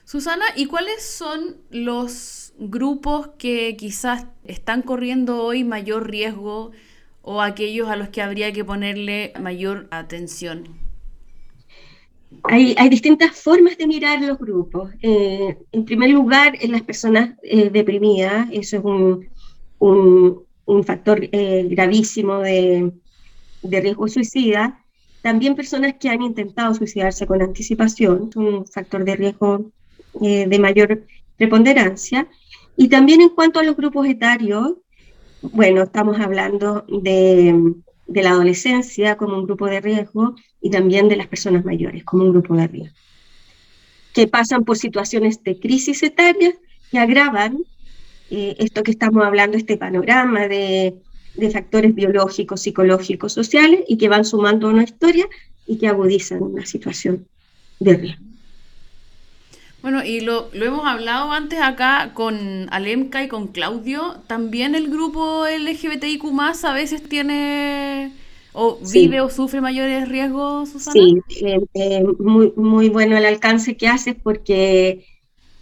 Susana, 0.05 0.45
¿y 0.55 0.65
cuáles 0.65 1.03
son 1.03 1.57
los 1.71 2.53
grupos 2.57 3.29
que 3.37 3.75
quizás 3.77 4.27
están 4.43 4.81
corriendo 4.81 5.41
hoy 5.43 5.63
mayor 5.63 6.09
riesgo 6.09 6.71
o 7.21 7.41
aquellos 7.41 7.89
a 7.89 7.95
los 7.95 8.09
que 8.09 8.21
habría 8.21 8.51
que 8.51 8.65
ponerle 8.65 9.33
mayor 9.39 9.87
atención? 9.91 10.82
Hay, 12.43 12.75
distintas 12.89 13.31
formas 13.31 13.77
de 13.77 13.87
mirar 13.87 14.21
los 14.21 14.37
grupos. 14.37 14.91
Eh, 15.01 15.57
en 15.71 15.85
primer 15.85 16.09
lugar, 16.09 16.57
en 16.59 16.71
las 16.71 16.81
personas 16.81 17.35
eh, 17.41 17.69
deprimidas, 17.69 18.47
eso 18.51 18.77
es 18.77 18.83
un, 19.79 20.83
factor 20.83 21.19
eh, 21.31 21.67
gravísimo 21.69 22.39
de, 22.39 22.91
de, 23.61 23.81
riesgo 23.81 24.07
suicida. 24.07 24.79
También 25.21 25.55
personas 25.55 25.95
que 25.99 26.09
han 26.09 26.21
intentado 26.21 26.73
suicidarse 26.73 27.25
con 27.25 27.41
anticipación, 27.41 28.29
un 28.35 28.65
factor 28.65 29.05
de 29.05 29.15
riesgo 29.15 29.71
de 30.19 30.59
mayor 30.59 31.05
preponderancia. 31.37 32.27
Y 32.75 32.89
también 32.89 33.21
en 33.21 33.29
cuanto 33.29 33.59
a 33.59 33.63
los 33.63 33.75
grupos 33.75 34.07
etarios, 34.07 34.73
bueno, 35.41 35.83
estamos 35.83 36.19
hablando 36.19 36.85
de, 36.87 37.73
la 38.07 38.29
adolescencia 38.31 39.17
como 39.17 39.37
un 39.37 39.45
grupo 39.45 39.67
de 39.67 39.81
riesgo 39.81 40.35
y 40.63 40.71
también 40.71 41.09
de 41.09 41.17
las 41.17 41.27
personas 41.27 41.65
mayores 41.65 42.03
como 42.05 42.23
un 42.23 42.31
grupo 42.31 42.55
de 42.55 42.67
riesgo, 42.67 42.95
que 44.13 44.27
pasan 44.27 44.63
por 44.63 44.77
situaciones 44.77 45.43
de 45.43 45.59
crisis 45.59 46.01
etarias 46.01 46.55
que 46.89 46.99
agravan 46.99 47.57
eh, 48.31 48.55
esto 48.59 48.81
que 48.81 48.91
estamos 48.91 49.23
hablando, 49.25 49.57
este 49.57 49.75
panorama 49.77 50.47
de, 50.47 50.95
de, 51.35 51.51
factores 51.51 51.93
biológicos, 51.93 52.61
psicológicos, 52.61 53.33
sociales 53.33 53.81
y 53.87 53.97
que 53.97 54.07
van 54.07 54.23
sumando 54.23 54.69
una 54.69 54.83
historia 54.83 55.27
y 55.67 55.77
que 55.77 55.87
agudizan 55.87 56.41
una 56.41 56.65
situación 56.65 57.27
de 57.79 57.97
riesgo. 57.97 58.23
Bueno, 59.81 60.05
y 60.05 60.21
lo, 60.21 60.49
lo, 60.53 60.65
hemos 60.65 60.85
hablado 60.85 61.33
antes 61.33 61.59
acá 61.61 62.11
con 62.13 62.69
Alemka 62.71 63.21
y 63.21 63.27
con 63.27 63.47
Claudio. 63.47 64.21
También 64.27 64.75
el 64.75 64.89
grupo 64.89 65.45
LGBTIQ 65.45 66.23
a 66.63 66.73
veces 66.73 67.03
tiene 67.03 68.13
o 68.53 68.77
vive 68.91 69.21
o 69.21 69.29
sufre 69.29 69.61
mayores 69.61 70.07
riesgos, 70.07 70.69
Susana. 70.69 70.93
Sí, 70.93 71.45
eh, 71.45 71.59
eh, 71.73 72.03
muy, 72.19 72.53
muy 72.55 72.89
bueno 72.89 73.17
el 73.17 73.25
alcance 73.25 73.75
que 73.75 73.87
haces 73.87 74.15
porque 74.21 75.05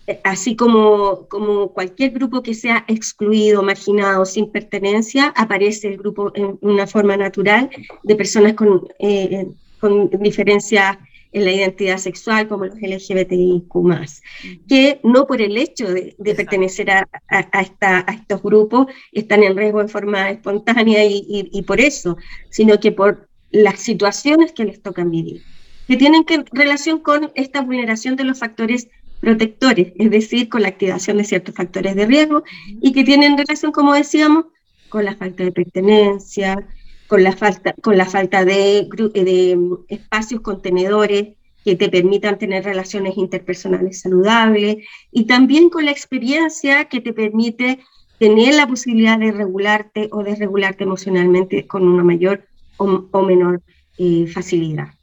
eh, 0.08 0.20
así 0.24 0.56
como, 0.56 1.28
como 1.28 1.70
cualquier 1.70 2.12
grupo 2.12 2.44
que 2.44 2.54
sea 2.54 2.84
excluido, 2.88 3.64
marginado, 3.64 4.26
sin 4.26 4.52
pertenencia, 4.52 5.34
aparece 5.36 5.88
el 5.88 5.98
grupo 5.98 6.32
en 6.36 6.58
una 6.62 6.86
forma 6.86 7.16
natural 7.18 7.70
de 8.04 8.16
personas 8.16 8.54
con, 8.54 8.88
con 9.80 10.10
diferencias 10.22 10.98
en 11.32 11.46
la 11.46 11.52
identidad 11.52 11.98
sexual 11.98 12.48
como 12.48 12.66
los 12.66 12.76
LGBTIQ, 12.76 13.72
que 14.68 15.00
no 15.04 15.26
por 15.28 15.42
el 15.42 15.58
hecho 15.58 15.92
de, 15.92 16.16
pertenecer 16.36 16.92
a, 16.92 17.08
esta, 17.62 18.06
a, 18.08 18.14
estos 18.14 18.42
grupos 18.42 18.88
están 19.12 19.44
en 19.44 19.56
riesgo 19.56 19.82
en 19.82 19.90
forma 19.90 20.30
espontánea 20.30 21.04
y, 21.06 21.62
por 21.66 21.80
eso, 21.80 22.18
sino 22.50 22.80
que 22.80 22.92
por 22.92 23.30
las 23.52 23.80
situaciones 23.80 24.52
que 24.52 24.66
les 24.66 24.82
tocan 24.82 25.10
vivir, 25.12 25.44
que 25.88 25.98
tienen 25.98 26.26
que, 26.26 26.44
relación 26.52 27.00
con 27.00 27.32
esta 27.36 27.62
vulneración 27.62 28.16
de 28.16 28.24
los 28.26 28.40
factores 28.40 28.90
protectores, 29.20 29.94
es 29.98 30.10
decir, 30.10 30.50
con 30.50 30.64
la 30.64 30.70
activación 30.70 31.18
de 31.18 31.24
ciertos 31.24 31.56
factores 31.56 31.96
de 31.96 32.06
riesgo 32.06 32.44
y 32.82 32.92
que 32.92 33.04
tienen 33.04 33.38
relación, 33.38 33.72
como 33.72 33.94
decíamos, 33.94 34.46
con 34.90 35.06
la 35.06 35.16
falta 35.16 35.44
de 35.44 35.52
pertenencia, 35.52 36.68
con 37.12 37.24
la 37.24 37.34
falta, 37.34 37.74
con 37.82 37.98
la 37.98 38.06
falta 38.06 38.46
de, 38.46 38.88
de 39.14 39.60
espacios 39.90 40.40
contenedores 40.40 41.34
que 41.66 41.76
te 41.76 41.90
permitan 41.90 42.38
tener 42.38 42.64
relaciones 42.64 43.18
interpersonales 43.18 44.00
saludables 44.00 44.78
y 45.12 45.26
también 45.26 45.70
con 45.70 45.84
la 45.84 45.92
experiencia 45.92 46.86
que 46.86 47.02
te 47.02 47.12
permite 47.12 47.80
tener 48.18 48.56
la 48.56 48.66
posibilidad 48.66 49.20
de 49.20 49.34
regularte 49.34 50.08
o 50.14 50.24
desregularte 50.24 50.86
emocionalmente 50.86 51.68
con 51.68 51.86
una 51.86 52.06
mayor 52.06 52.46
o, 52.78 53.22
menor 53.22 53.62
eh, 53.98 54.26
facilidad. 54.28 54.94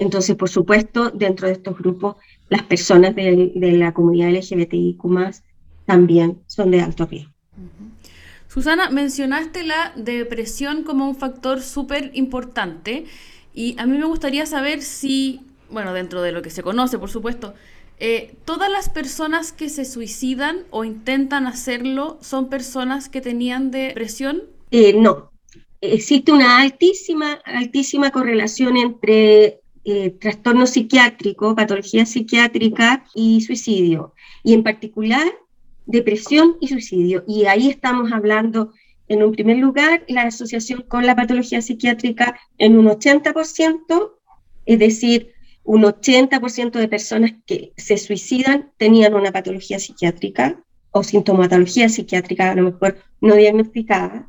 Entonces, 0.00 0.34
por 0.34 0.48
supuesto, 0.48 1.10
dentro 1.10 1.46
de 1.46 1.52
estos 1.52 1.78
grupos, 1.78 2.16
las 2.48 2.64
personas 2.64 3.14
de, 3.14 3.52
de 3.54 3.72
la 3.74 3.94
comunidad 3.94 4.30
LGBTIQ 4.30 5.00
también 5.86 6.40
son 6.48 6.72
de 6.72 6.80
alto 6.80 7.06
riesgo. 7.06 7.31
Susana, 8.52 8.90
mencionaste 8.90 9.64
la 9.64 9.94
depresión 9.96 10.82
como 10.82 11.08
un 11.08 11.16
factor 11.16 11.62
súper 11.62 12.10
importante 12.12 13.06
y 13.54 13.74
a 13.78 13.86
mí 13.86 13.96
me 13.96 14.04
gustaría 14.04 14.44
saber 14.44 14.82
si, 14.82 15.40
bueno, 15.70 15.94
dentro 15.94 16.20
de 16.20 16.32
lo 16.32 16.42
que 16.42 16.50
se 16.50 16.62
conoce, 16.62 16.98
por 16.98 17.08
supuesto, 17.08 17.54
eh, 17.98 18.34
¿todas 18.44 18.70
las 18.70 18.90
personas 18.90 19.52
que 19.52 19.70
se 19.70 19.86
suicidan 19.86 20.64
o 20.68 20.84
intentan 20.84 21.46
hacerlo 21.46 22.18
son 22.20 22.50
personas 22.50 23.08
que 23.08 23.22
tenían 23.22 23.70
depresión? 23.70 24.42
Eh, 24.70 24.92
no, 24.92 25.32
existe 25.80 26.30
una 26.30 26.60
altísima, 26.60 27.38
altísima 27.46 28.10
correlación 28.10 28.76
entre 28.76 29.62
eh, 29.86 30.10
trastorno 30.20 30.66
psiquiátrico, 30.66 31.56
patología 31.56 32.04
psiquiátrica 32.04 33.06
y 33.14 33.40
suicidio. 33.40 34.12
Y 34.44 34.52
en 34.52 34.62
particular, 34.62 35.26
depresión 35.92 36.56
y 36.60 36.68
suicidio. 36.68 37.22
Y 37.28 37.44
ahí 37.44 37.68
estamos 37.68 38.10
hablando, 38.12 38.72
en 39.08 39.22
un 39.22 39.32
primer 39.32 39.58
lugar, 39.58 40.04
la 40.08 40.22
asociación 40.22 40.82
con 40.88 41.06
la 41.06 41.14
patología 41.14 41.60
psiquiátrica 41.60 42.40
en 42.58 42.78
un 42.78 42.86
80%, 42.86 44.12
es 44.64 44.78
decir, 44.78 45.34
un 45.64 45.82
80% 45.82 46.72
de 46.72 46.88
personas 46.88 47.32
que 47.46 47.72
se 47.76 47.98
suicidan 47.98 48.72
tenían 48.78 49.14
una 49.14 49.30
patología 49.30 49.78
psiquiátrica 49.78 50.60
o 50.90 51.02
sintomatología 51.02 51.88
psiquiátrica, 51.88 52.50
a 52.50 52.54
lo 52.54 52.64
mejor 52.64 52.96
no 53.20 53.34
diagnosticada. 53.36 54.28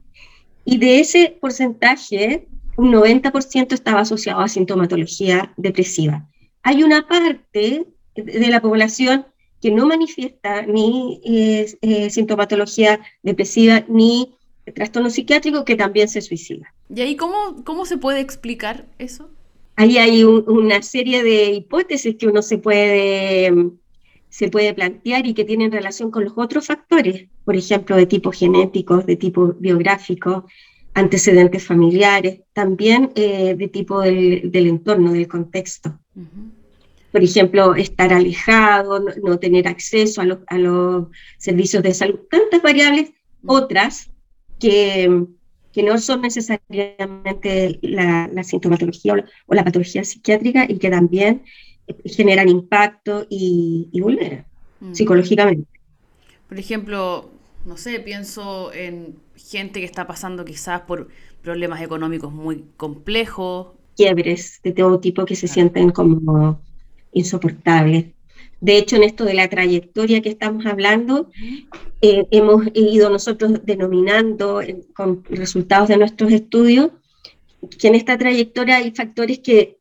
Y 0.65 0.77
de 0.77 0.99
ese 0.99 1.37
porcentaje, 1.41 2.47
un 2.77 2.91
90% 2.91 3.73
estaba 3.73 4.01
asociado 4.01 4.41
a 4.41 4.47
sintomatología 4.47 5.53
depresiva. 5.57 6.29
Hay 6.61 6.83
una 6.83 7.07
parte 7.07 7.87
de 8.15 8.47
la 8.47 8.61
población 8.61 9.25
que 9.63 9.71
no 9.71 9.87
manifiesta 9.87 10.63
ni 10.63 11.21
eh, 11.23 11.73
eh, 11.81 12.09
sintomatología 12.09 12.99
depresiva 13.21 13.85
ni 13.87 14.35
trastorno 14.75 15.09
psiquiátrico 15.09 15.63
que 15.63 15.77
también 15.77 16.09
se 16.09 16.19
suicida. 16.19 16.73
¿Y 16.93 16.99
ahí 16.99 17.15
cómo, 17.15 17.63
cómo 17.63 17.85
se 17.85 17.97
puede 17.97 18.19
explicar 18.19 18.85
eso? 18.99 19.29
Ahí 19.77 19.97
hay 19.97 20.25
una 20.25 20.81
serie 20.81 21.23
de 21.23 21.53
hipótesis 21.53 22.17
que 22.17 22.27
uno 22.27 22.41
se 22.41 22.57
puede, 22.57 23.53
se 24.27 24.49
puede 24.49 24.73
plantear 24.73 25.25
y 25.25 25.33
que 25.33 25.45
tienen 25.45 25.71
relación 25.71 26.11
con 26.11 26.25
los 26.25 26.33
otros 26.35 26.67
factores, 26.67 27.27
por 27.45 27.55
ejemplo, 27.55 27.95
de 27.95 28.05
tipo 28.05 28.33
genético, 28.33 28.97
de 28.97 29.15
tipo 29.15 29.53
biográfico, 29.59 30.45
antecedentes 30.93 31.65
familiares, 31.65 32.41
también 32.51 33.11
eh, 33.15 33.55
de 33.57 33.67
tipo 33.69 34.01
del, 34.01 34.51
entorno, 34.53 35.13
del 35.13 35.29
contexto 35.29 35.97
por 37.13 37.23
ejemplo, 37.23 37.75
estar 37.75 38.11
alejado, 38.11 38.99
no, 39.21 39.37
tener 39.37 39.67
acceso 39.67 40.19
a, 40.19 40.25
a, 40.47 40.57
los 40.57 41.09
servicios 41.37 41.83
de 41.83 41.93
salud, 41.93 42.19
tantas 42.27 42.63
variables, 42.63 43.13
otras 43.45 44.09
que, 44.59 45.27
que 45.71 45.83
no 45.83 45.99
son 45.99 46.21
necesariamente 46.21 47.77
la, 47.83 48.43
sintomatología 48.43 49.13
o 49.45 49.53
la, 49.53 49.63
patología 49.63 50.03
psiquiátrica 50.03 50.65
y 50.67 50.79
que 50.79 50.89
también 50.89 51.43
generan 52.05 52.49
impacto 52.49 53.27
y, 53.29 53.91
vulneran 54.01 54.47
mm. 54.79 54.93
psicológicamente. 54.95 55.67
Por 56.49 56.57
ejemplo, 56.57 57.29
no 57.63 57.77
sé, 57.77 57.99
pienso 57.99 58.73
en 58.73 59.17
gente 59.35 59.81
que 59.81 59.85
está 59.85 60.07
pasando 60.07 60.45
quizás 60.45 60.81
por 60.81 61.09
problemas 61.43 61.79
económicos 61.83 62.33
muy 62.33 62.65
complejos. 62.75 63.67
Quiebres 63.95 64.61
de 64.63 64.71
todo 64.71 64.99
tipo 64.99 65.25
que 65.25 65.35
se 65.35 65.47
sienten 65.47 65.91
como 65.91 66.59
insoportables. 67.13 68.05
De 68.61 68.77
hecho, 68.77 68.95
en 68.95 69.03
esto 69.03 69.25
de 69.25 69.33
la 69.33 69.49
trayectoria 69.49 70.21
que 70.21 70.29
estamos 70.29 70.65
hablando, 70.65 71.29
eh, 72.01 72.25
hemos 72.31 72.65
ido 72.73 73.09
nosotros 73.09 73.59
denominando 73.65 74.61
con 74.95 75.23
resultados 75.25 75.89
de 75.89 75.97
nuestros 75.97 76.31
estudios 76.31 76.91
que 77.79 77.87
en 77.87 77.95
esta 77.95 78.17
trayectoria 78.17 78.77
hay 78.77 78.91
factores 78.91 79.39
que, 79.39 79.77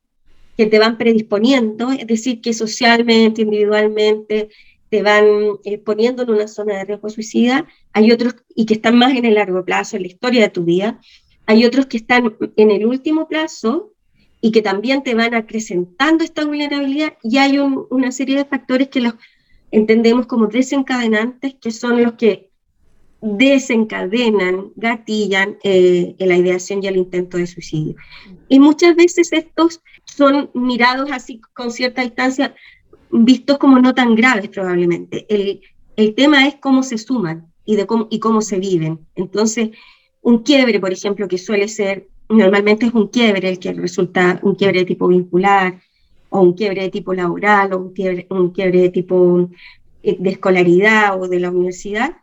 que 0.57 0.67
te 0.67 0.79
van 0.79 0.99
predisponiendo, 0.99 1.91
es 1.91 2.07
decir, 2.07 2.41
que 2.41 2.53
socialmente, 2.53 3.43
individualmente, 3.43 4.51
te 4.89 5.03
van 5.03 5.25
eh, 5.65 5.79
poniendo 5.79 6.23
en 6.23 6.31
una 6.31 6.49
zona 6.49 6.79
de 6.79 6.85
riesgo 6.85 7.09
suicida, 7.09 7.67
hay 7.93 8.13
otros 8.13 8.37
y 8.55 8.67
que 8.67 8.75
están 8.75 8.97
más 8.97 9.15
en 9.15 9.25
el 9.25 9.35
largo 9.35 9.65
plazo, 9.65 9.97
en 9.97 10.03
la 10.03 10.09
historia 10.09 10.43
de 10.43 10.51
tu 10.51 10.65
vida, 10.65 11.01
hay 11.47 11.65
otros 11.65 11.87
que 11.87 11.97
están 11.97 12.37
en 12.57 12.71
el 12.71 12.87
último 12.87 13.27
plazo 13.27 13.92
y 14.45 14.51
que 14.51 14.61
también 14.61 15.03
te 15.03 15.15
van 15.15 15.35
acrecentando 15.35 16.25
esta 16.25 16.45
vulnerabilidad 16.45 17.15
y 17.23 17.39
hay 17.39 17.59
una 17.59 18.11
serie 18.11 18.37
de 18.37 18.45
factores 18.45 18.89
que 18.89 19.01
los 19.01 19.15
entendemos 19.71 20.27
como 20.27 20.49
desencadenantes, 20.49 21.55
que 21.55 21.71
son 21.71 22.03
los 22.03 22.15
que 22.15 22.51
desencadenan, 23.23 24.73
gatillan 24.75 25.59
eh, 25.63 26.17
la 26.19 26.37
ideación 26.37 26.83
y 26.83 26.89
el 26.89 26.97
intento 26.97 27.39
de 27.39 27.47
suicidio. 27.47 27.95
Y 28.49 28.59
muchas 28.59 28.97
veces 28.97 29.33
estos 29.33 29.81
son 30.05 30.51
mirados 30.55 31.11
así 31.13 31.41
con 31.55 31.71
cierta 31.71 32.03
distancia, 32.03 32.55
vistos 33.13 33.59
como 33.59 33.79
no 33.79 33.95
tan 33.95 34.17
graves 34.17 34.49
probablemente. 34.49 35.25
El, 35.29 35.61
el 35.95 36.17
tema 36.17 36.49
es 36.49 36.57
cómo 36.57 36.83
se 36.83 36.99
suman 36.99 37.47
y, 37.65 37.77
de 37.77 37.87
cómo, 37.87 38.09
y 38.11 38.19
cómo 38.19 38.41
se 38.41 38.59
viven. 38.59 39.07
Entonces, 39.15 39.71
un 40.21 40.43
quiebre, 40.43 40.81
por 40.81 40.93
ejemplo, 40.93 41.29
que 41.29 41.39
suele 41.39 41.69
ser, 41.69 42.09
normalmente 42.33 42.87
es 42.87 42.95
un 42.95 43.09
quiebre 43.09 43.49
el 43.49 43.59
que 43.59 43.73
resulta 43.73 44.41
un 44.43 44.55
quiebre 44.55 44.81
de 44.81 44.87
tipo 44.87 45.09
vincular, 45.09 45.81
o 46.31 46.41
un 46.41 46.55
quiebre 46.55 46.83
de 46.83 46.91
tipo 46.91 47.15
laboral, 47.15 47.73
o 47.73 47.79
un 47.79 47.93
quiebre, 47.93 48.27
un 48.31 48.51
quiebre 48.51 48.81
de 48.81 48.91
tipo 48.91 49.51
eh, 50.03 50.17
de 50.19 50.31
escolaridad 50.31 51.21
o 51.21 51.29
de 51.29 51.41
la 51.41 51.51
universidad, 51.51 52.17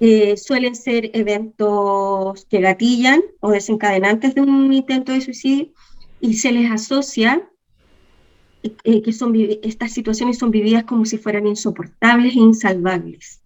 eh, 0.00 0.36
suelen 0.36 0.74
ser 0.74 1.10
eventos 1.12 2.46
que 2.46 2.60
gatillan 2.60 3.20
o 3.40 3.50
desencadenantes 3.50 4.34
de 4.34 4.40
un 4.40 4.72
intento 4.72 5.12
de 5.12 5.20
suicidio 5.20 5.68
y 6.20 6.34
se 6.34 6.52
les 6.52 6.70
asocia 6.70 7.48
eh, 8.62 9.02
que 9.02 9.12
son, 9.12 9.34
estas 9.62 9.92
situaciones 9.92 10.38
son 10.38 10.50
vividas 10.50 10.84
como 10.84 11.04
si 11.04 11.18
fueran 11.18 11.46
insoportables 11.46 12.34
e 12.34 12.40
insalvables. 12.40 13.40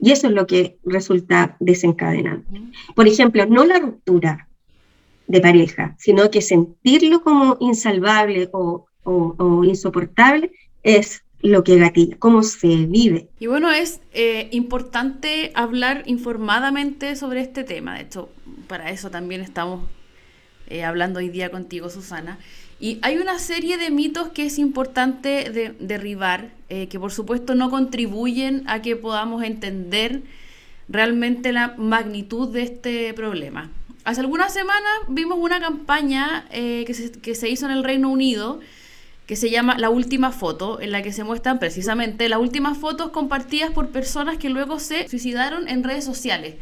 Y 0.00 0.12
eso 0.12 0.28
es 0.28 0.32
lo 0.32 0.46
que 0.46 0.78
resulta 0.84 1.56
desencadenante. 1.60 2.62
Por 2.94 3.08
ejemplo, 3.08 3.46
no 3.46 3.64
la 3.64 3.78
ruptura 3.78 4.47
de 5.28 5.40
pareja, 5.40 5.94
sino 5.98 6.30
que 6.30 6.42
sentirlo 6.42 7.22
como 7.22 7.56
insalvable 7.60 8.48
o, 8.52 8.84
insoportable 9.64 10.50
es 10.82 11.22
lo 11.40 11.64
que 11.64 11.78
gatilla, 11.78 12.16
cómo 12.18 12.42
se 12.42 12.86
vive. 12.86 13.28
Y 13.38 13.46
bueno, 13.46 13.70
es 13.70 14.00
eh, 14.12 14.48
importante 14.50 15.50
hablar 15.54 16.02
informadamente 16.04 17.16
sobre 17.16 17.40
este 17.40 17.64
tema. 17.64 17.94
De 17.94 18.02
hecho, 18.02 18.28
para 18.66 18.90
eso 18.90 19.10
también 19.10 19.40
estamos 19.40 19.80
eh, 20.68 20.84
hablando 20.84 21.20
hoy 21.20 21.30
día 21.30 21.50
contigo, 21.50 21.88
Susana. 21.88 22.38
Y 22.80 22.98
hay 23.02 23.16
una 23.16 23.38
serie 23.38 23.78
de 23.78 23.90
mitos 23.90 24.28
que 24.28 24.44
es 24.44 24.58
importante 24.58 25.74
derribar, 25.80 26.50
eh, 26.68 26.88
que 26.88 27.00
por 27.00 27.12
supuesto 27.12 27.54
no 27.54 27.70
contribuyen 27.70 28.64
a 28.66 28.82
que 28.82 28.94
podamos 28.94 29.42
entender 29.42 30.22
realmente 30.88 31.52
la 31.52 31.74
magnitud 31.78 32.52
de 32.52 32.62
este 32.62 33.14
problema. 33.14 33.70
Hace 34.08 34.22
algunas 34.22 34.54
semanas 34.54 34.90
vimos 35.08 35.36
una 35.38 35.60
campaña 35.60 36.46
eh, 36.50 36.84
que, 36.86 36.94
se, 36.94 37.12
que 37.12 37.34
se 37.34 37.50
hizo 37.50 37.66
en 37.66 37.72
el 37.72 37.84
Reino 37.84 38.08
Unido 38.08 38.58
que 39.26 39.36
se 39.36 39.50
llama 39.50 39.76
La 39.76 39.90
Última 39.90 40.32
Foto, 40.32 40.80
en 40.80 40.92
la 40.92 41.02
que 41.02 41.12
se 41.12 41.24
muestran 41.24 41.58
precisamente 41.58 42.26
las 42.30 42.38
últimas 42.38 42.78
fotos 42.78 43.10
compartidas 43.10 43.70
por 43.70 43.90
personas 43.90 44.38
que 44.38 44.48
luego 44.48 44.80
se 44.80 45.06
suicidaron 45.10 45.68
en 45.68 45.84
redes 45.84 46.06
sociales. 46.06 46.54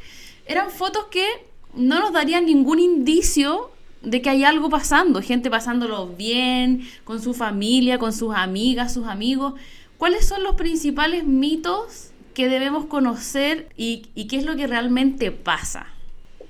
Eran 0.47 0.73
fotos 0.73 1.05
que 1.05 1.25
no 1.73 2.01
nos 2.01 2.13
darían 2.13 2.47
ningún 2.47 2.81
indicio 2.81 3.71
de 4.03 4.21
que 4.23 4.31
hay 4.31 4.43
algo 4.43 4.69
pasando, 4.69 5.23
gente 5.23 5.49
pasándolo 5.49 6.09
bien, 6.09 6.89
con 7.05 7.23
su 7.23 7.33
familia, 7.33 8.01
con 8.01 8.13
sus 8.13 8.35
amigas, 8.35 8.93
sus 8.93 9.07
amigos. 9.07 9.55
¿Cuáles 9.99 10.27
son 10.27 10.43
los 10.43 10.57
principales 10.57 11.23
mitos 11.23 12.11
que 12.35 12.49
debemos 12.49 12.87
conocer 12.87 13.69
y, 13.77 14.27
qué 14.29 14.37
es 14.37 14.45
lo 14.45 14.57
que 14.57 14.67
realmente 14.67 15.31
pasa? 15.31 15.87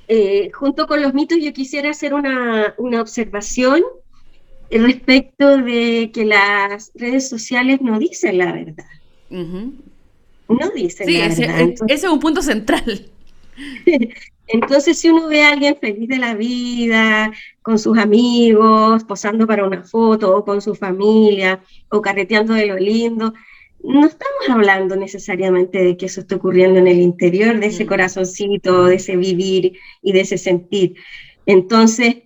Eh, 0.08 0.50
junto 0.52 0.86
con 0.86 1.02
los 1.02 1.14
mitos 1.14 1.38
yo 1.40 1.52
quisiera 1.52 1.90
hacer 1.90 2.14
una, 2.14 2.74
observación 3.00 3.82
respecto 4.70 5.58
de 5.58 6.10
que 6.12 6.24
las 6.24 6.92
redes 6.94 7.28
sociales 7.28 7.80
no 7.80 7.98
dicen 7.98 8.38
la 8.38 8.52
verdad. 8.52 8.86
No 9.30 10.70
dicen 10.74 11.12
la 11.12 11.28
verdad. 11.28 11.70
ese 11.88 12.06
es 12.06 12.12
un 12.12 12.20
punto 12.20 12.42
central. 12.42 13.10
Entonces, 14.48 14.98
si 14.98 15.08
uno 15.08 15.26
ve 15.28 15.42
a 15.42 15.50
alguien 15.50 15.76
feliz 15.80 16.08
de 16.08 16.18
la 16.18 16.34
vida, 16.34 17.32
con 17.62 17.78
sus 17.78 17.98
amigos, 17.98 19.02
posando 19.04 19.46
para 19.46 19.66
una 19.66 19.82
foto, 19.82 20.36
o 20.36 20.44
con 20.44 20.62
su 20.62 20.74
familia, 20.74 21.60
o 21.88 22.00
carreteando 22.00 22.54
de 22.54 22.66
lo 22.66 22.76
lindo, 22.76 23.34
no 23.82 24.06
estamos 24.06 24.48
hablando 24.48 24.96
necesariamente 24.96 25.82
de 25.82 25.96
que 25.96 26.06
eso 26.06 26.20
esté 26.20 26.34
ocurriendo 26.34 26.78
en 26.78 26.88
el 26.88 27.00
interior 27.00 27.58
de 27.58 27.66
ese 27.66 27.84
mm. 27.84 27.88
corazoncito, 27.88 28.84
de 28.84 28.96
ese 28.96 29.16
vivir 29.16 29.78
y 30.02 30.12
de 30.12 30.20
ese 30.20 30.38
sentir. 30.38 30.94
Entonces, 31.46 32.16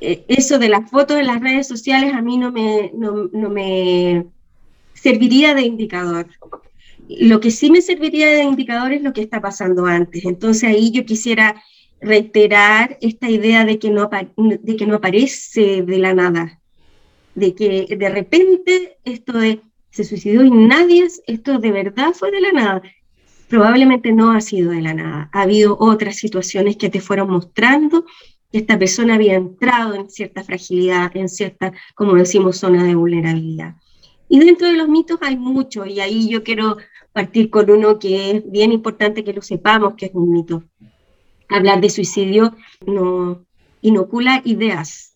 eh, 0.00 0.24
eso 0.28 0.58
de 0.58 0.68
las 0.68 0.90
fotos 0.90 1.18
en 1.18 1.26
las 1.26 1.40
redes 1.40 1.66
sociales 1.66 2.12
a 2.12 2.22
mí 2.22 2.36
no 2.36 2.52
me, 2.52 2.92
no 2.94 3.50
me 3.50 4.26
serviría 4.94 5.54
de 5.54 5.62
indicador. 5.62 6.26
Lo 7.08 7.40
que 7.40 7.50
sí 7.50 7.70
me 7.70 7.80
serviría 7.80 8.26
de 8.26 8.42
indicador 8.42 8.92
es 8.92 9.02
lo 9.02 9.12
que 9.12 9.22
está 9.22 9.40
pasando 9.40 9.86
antes. 9.86 10.24
Entonces 10.24 10.64
ahí 10.64 10.90
yo 10.90 11.04
quisiera 11.04 11.62
reiterar 12.00 12.98
esta 13.00 13.30
idea 13.30 13.64
de 13.64 13.78
que 13.78 13.90
no, 13.90 14.10
de 14.36 14.76
que 14.76 14.86
no 14.86 14.96
aparece 14.96 15.82
de 15.82 15.98
la 15.98 16.14
nada, 16.14 16.60
de 17.34 17.54
que 17.54 17.96
de 17.96 18.08
repente 18.08 18.98
esto 19.04 19.38
de 19.38 19.60
se 19.96 20.04
suicidó 20.04 20.44
y 20.44 20.50
nadie, 20.50 21.08
esto 21.26 21.58
de 21.58 21.72
verdad 21.72 22.12
fue 22.12 22.30
de 22.30 22.42
la 22.42 22.52
nada. 22.52 22.82
Probablemente 23.48 24.12
no 24.12 24.32
ha 24.32 24.42
sido 24.42 24.72
de 24.72 24.82
la 24.82 24.92
nada. 24.92 25.30
Ha 25.32 25.42
habido 25.42 25.78
otras 25.80 26.16
situaciones 26.16 26.76
que 26.76 26.90
te 26.90 27.00
fueron 27.00 27.30
mostrando 27.30 28.04
que 28.52 28.58
esta 28.58 28.78
persona 28.78 29.14
había 29.14 29.36
entrado 29.36 29.94
en 29.94 30.10
cierta 30.10 30.44
fragilidad, 30.44 31.16
en 31.16 31.30
cierta, 31.30 31.72
como 31.94 32.14
decimos, 32.14 32.58
zona 32.58 32.84
de 32.84 32.94
vulnerabilidad. 32.94 33.76
Y 34.28 34.38
dentro 34.40 34.66
de 34.66 34.74
los 34.74 34.88
mitos 34.88 35.18
hay 35.22 35.38
mucho, 35.38 35.86
y 35.86 36.00
ahí 36.00 36.28
yo 36.28 36.42
quiero 36.42 36.76
partir 37.12 37.48
con 37.48 37.70
uno 37.70 37.98
que 37.98 38.32
es 38.32 38.50
bien 38.50 38.72
importante 38.72 39.24
que 39.24 39.32
lo 39.32 39.40
sepamos, 39.40 39.94
que 39.94 40.06
es 40.06 40.14
un 40.14 40.30
mito. 40.30 40.64
Hablar 41.48 41.80
de 41.80 41.88
suicidio 41.88 42.54
no 42.86 43.46
inocula 43.80 44.42
ideas. 44.44 45.15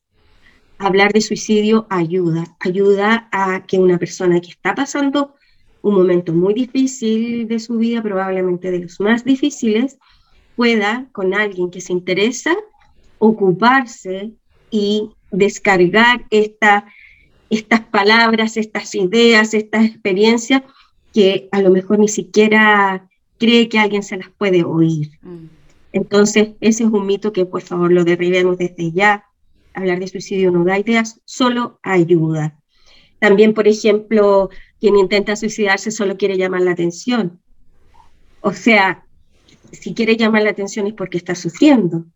Hablar 0.81 1.13
de 1.13 1.21
suicidio 1.21 1.87
ayuda, 1.91 2.57
ayuda 2.59 3.29
a 3.33 3.67
que 3.67 3.79
una 3.79 3.99
persona 3.99 4.41
que 4.41 4.49
está 4.49 4.75
pasando 4.75 5.35
un 5.83 5.95
momento 5.95 6.33
muy 6.33 6.55
difícil 6.55 7.47
de 7.47 7.59
su 7.59 7.77
vida, 7.77 8.03
probablemente 8.03 8.71
de 8.71 8.81
los 8.81 8.99
más 8.99 9.23
difíciles, 9.23 9.99
pueda 10.57 11.07
con 11.13 11.35
alguien 11.35 11.71
que 11.71 11.83
se 11.83 11.93
interesa 11.93 12.57
ocuparse 13.19 14.33
y 14.71 15.11
descargar 15.31 16.25
esta, 16.31 16.87
estas 17.51 17.81
palabras, 17.81 18.57
estas 18.57 18.95
ideas, 18.95 19.53
estas 19.53 19.85
experiencias 19.85 20.63
que 21.13 21.49
a 21.53 21.61
lo 21.61 21.71
mejor 21.71 21.99
ni 21.99 22.09
siquiera 22.09 23.07
cree 23.39 23.69
que 23.69 23.79
alguien 23.79 24.03
se 24.03 24.17
las 24.17 24.31
puede 24.31 24.65
oír. 24.65 25.11
Mm. 25.21 25.47
Entonces, 25.93 26.51
ese 26.61 26.85
es 26.85 26.91
un 26.91 27.07
mito 27.07 27.33
que 27.33 27.45
por 27.45 27.63
favor 27.63 27.93
lo 27.93 28.05
derribemos 28.05 28.57
desde 28.59 28.93
ya. 28.93 29.27
Hablar 29.75 30.01
de 30.01 30.09
suicidio 30.09 30.51
no 30.51 30.65
da 30.65 30.79
ideas, 30.79 31.21
solo 31.25 31.79
ayuda. 31.83 32.59
También, 33.19 33.55
por 33.55 33.69
ejemplo, 33.69 34.51
quien 34.81 34.97
intenta 34.97 35.37
suicidarse 35.37 35.91
solo 35.91 36.17
quiere 36.17 36.37
llamar 36.37 36.63
la 36.63 36.73
atención. 36.73 37.41
O 38.41 38.53
sea, 38.53 39.05
si 39.73 39.95
quiere 39.95 40.17
llamar 40.17 40.43
la 40.43 40.51
atención 40.51 40.87
es 40.87 40.95
porque 40.95 41.19
está 41.19 41.35
sufriendo. 41.35 42.07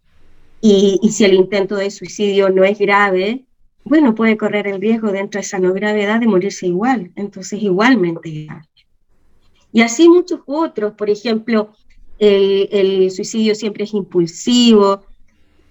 Y, 0.61 0.99
si 1.13 1.25
el 1.25 1.35
intento 1.35 1.77
de 1.77 1.91
suicidio 1.91 2.49
no 2.49 2.65
es 2.65 2.79
grave, 2.79 3.45
bueno, 3.85 4.15
puede 4.15 4.39
correr 4.39 4.67
el 4.67 4.81
riesgo 4.81 5.13
dentro 5.13 5.39
de 5.39 5.45
esa 5.45 5.59
no 5.59 5.75
gravedad 5.75 6.21
de 6.21 6.27
morirse 6.27 6.67
igual. 6.67 7.13
Entonces, 7.17 7.63
igualmente. 7.63 8.49
Y 9.73 9.83
así 9.83 10.09
muchos 10.09 10.41
otros, 10.47 10.95
por 10.95 11.11
ejemplo, 11.11 11.73
el, 12.19 13.11
suicidio 13.11 13.55
siempre 13.55 13.85
es 13.85 13.93
impulsivo, 13.93 15.03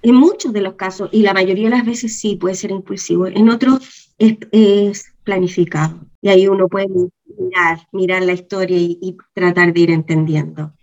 en 0.04 0.16
muchos 0.16 0.52
de 0.54 0.62
los 0.62 0.74
casos, 0.74 1.10
y 1.12 1.22
la 1.22 1.34
mayoría 1.34 1.66
de 1.66 1.78
las 1.78 1.86
veces 1.86 2.20
sí 2.20 2.36
puede 2.36 2.56
ser 2.56 2.72
impulsivo, 2.72 3.28
en 3.28 3.50
otros 3.50 4.14
es, 4.20 5.06
planificado. 5.24 6.02
Y 6.22 6.28
ahí 6.28 6.48
uno 6.48 6.68
puede 6.68 6.88
mirar, 7.38 7.80
mirar 7.94 8.24
la 8.24 8.34
historia 8.34 8.78
y, 8.78 9.16
tratar 9.34 9.74
de 9.74 9.80
ir 9.80 9.92
entendiendo. 9.92 10.74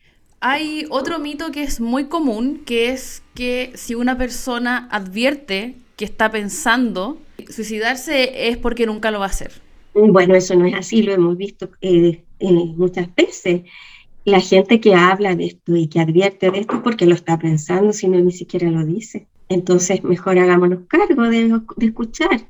Hay 0.41 0.87
otro 0.89 1.19
mito 1.19 1.53
que 1.53 1.63
es 1.63 1.81
muy 1.81 2.07
común, 2.07 2.63
que 2.65 2.91
es 2.91 3.23
que 3.35 3.73
si 3.75 3.95
una 3.95 4.17
persona 4.17 4.89
advierte 4.91 5.77
que 5.97 6.07
está 6.07 6.31
pensando 6.31 7.19
suicidarse 7.51 8.49
es 8.49 8.57
porque 8.57 8.87
nunca 8.87 9.11
lo 9.11 9.19
va 9.19 9.27
a 9.27 9.29
hacer. 9.29 9.53
Bueno, 9.93 10.35
eso 10.35 10.55
no 10.55 10.65
es 10.65 10.75
así, 10.75 11.03
lo 11.03 11.13
hemos 11.13 11.37
visto 11.37 11.69
eh, 11.83 12.25
eh, 12.39 12.51
muchas 12.77 13.15
veces. 13.15 13.63
La 14.25 14.41
gente 14.41 14.81
que 14.81 14.95
habla 14.95 15.35
de 15.35 15.47
esto 15.47 15.77
y 15.77 15.89
que 15.89 16.01
advierte 16.01 16.51
de 16.51 16.61
esto 16.61 16.83
porque 16.83 17.07
lo 17.07 17.15
está 17.15 17.39
pensando, 17.39 17.93
si 17.93 18.09
no 18.09 18.19
ni 18.21 18.33
siquiera 18.33 18.71
lo 18.71 18.85
dice. 18.85 19.27
Entonces, 19.49 20.05
mejor 20.05 20.39
hagámonos 20.39 20.81
cargo 20.89 21.23
de, 21.25 21.61
escuchar, 21.81 22.49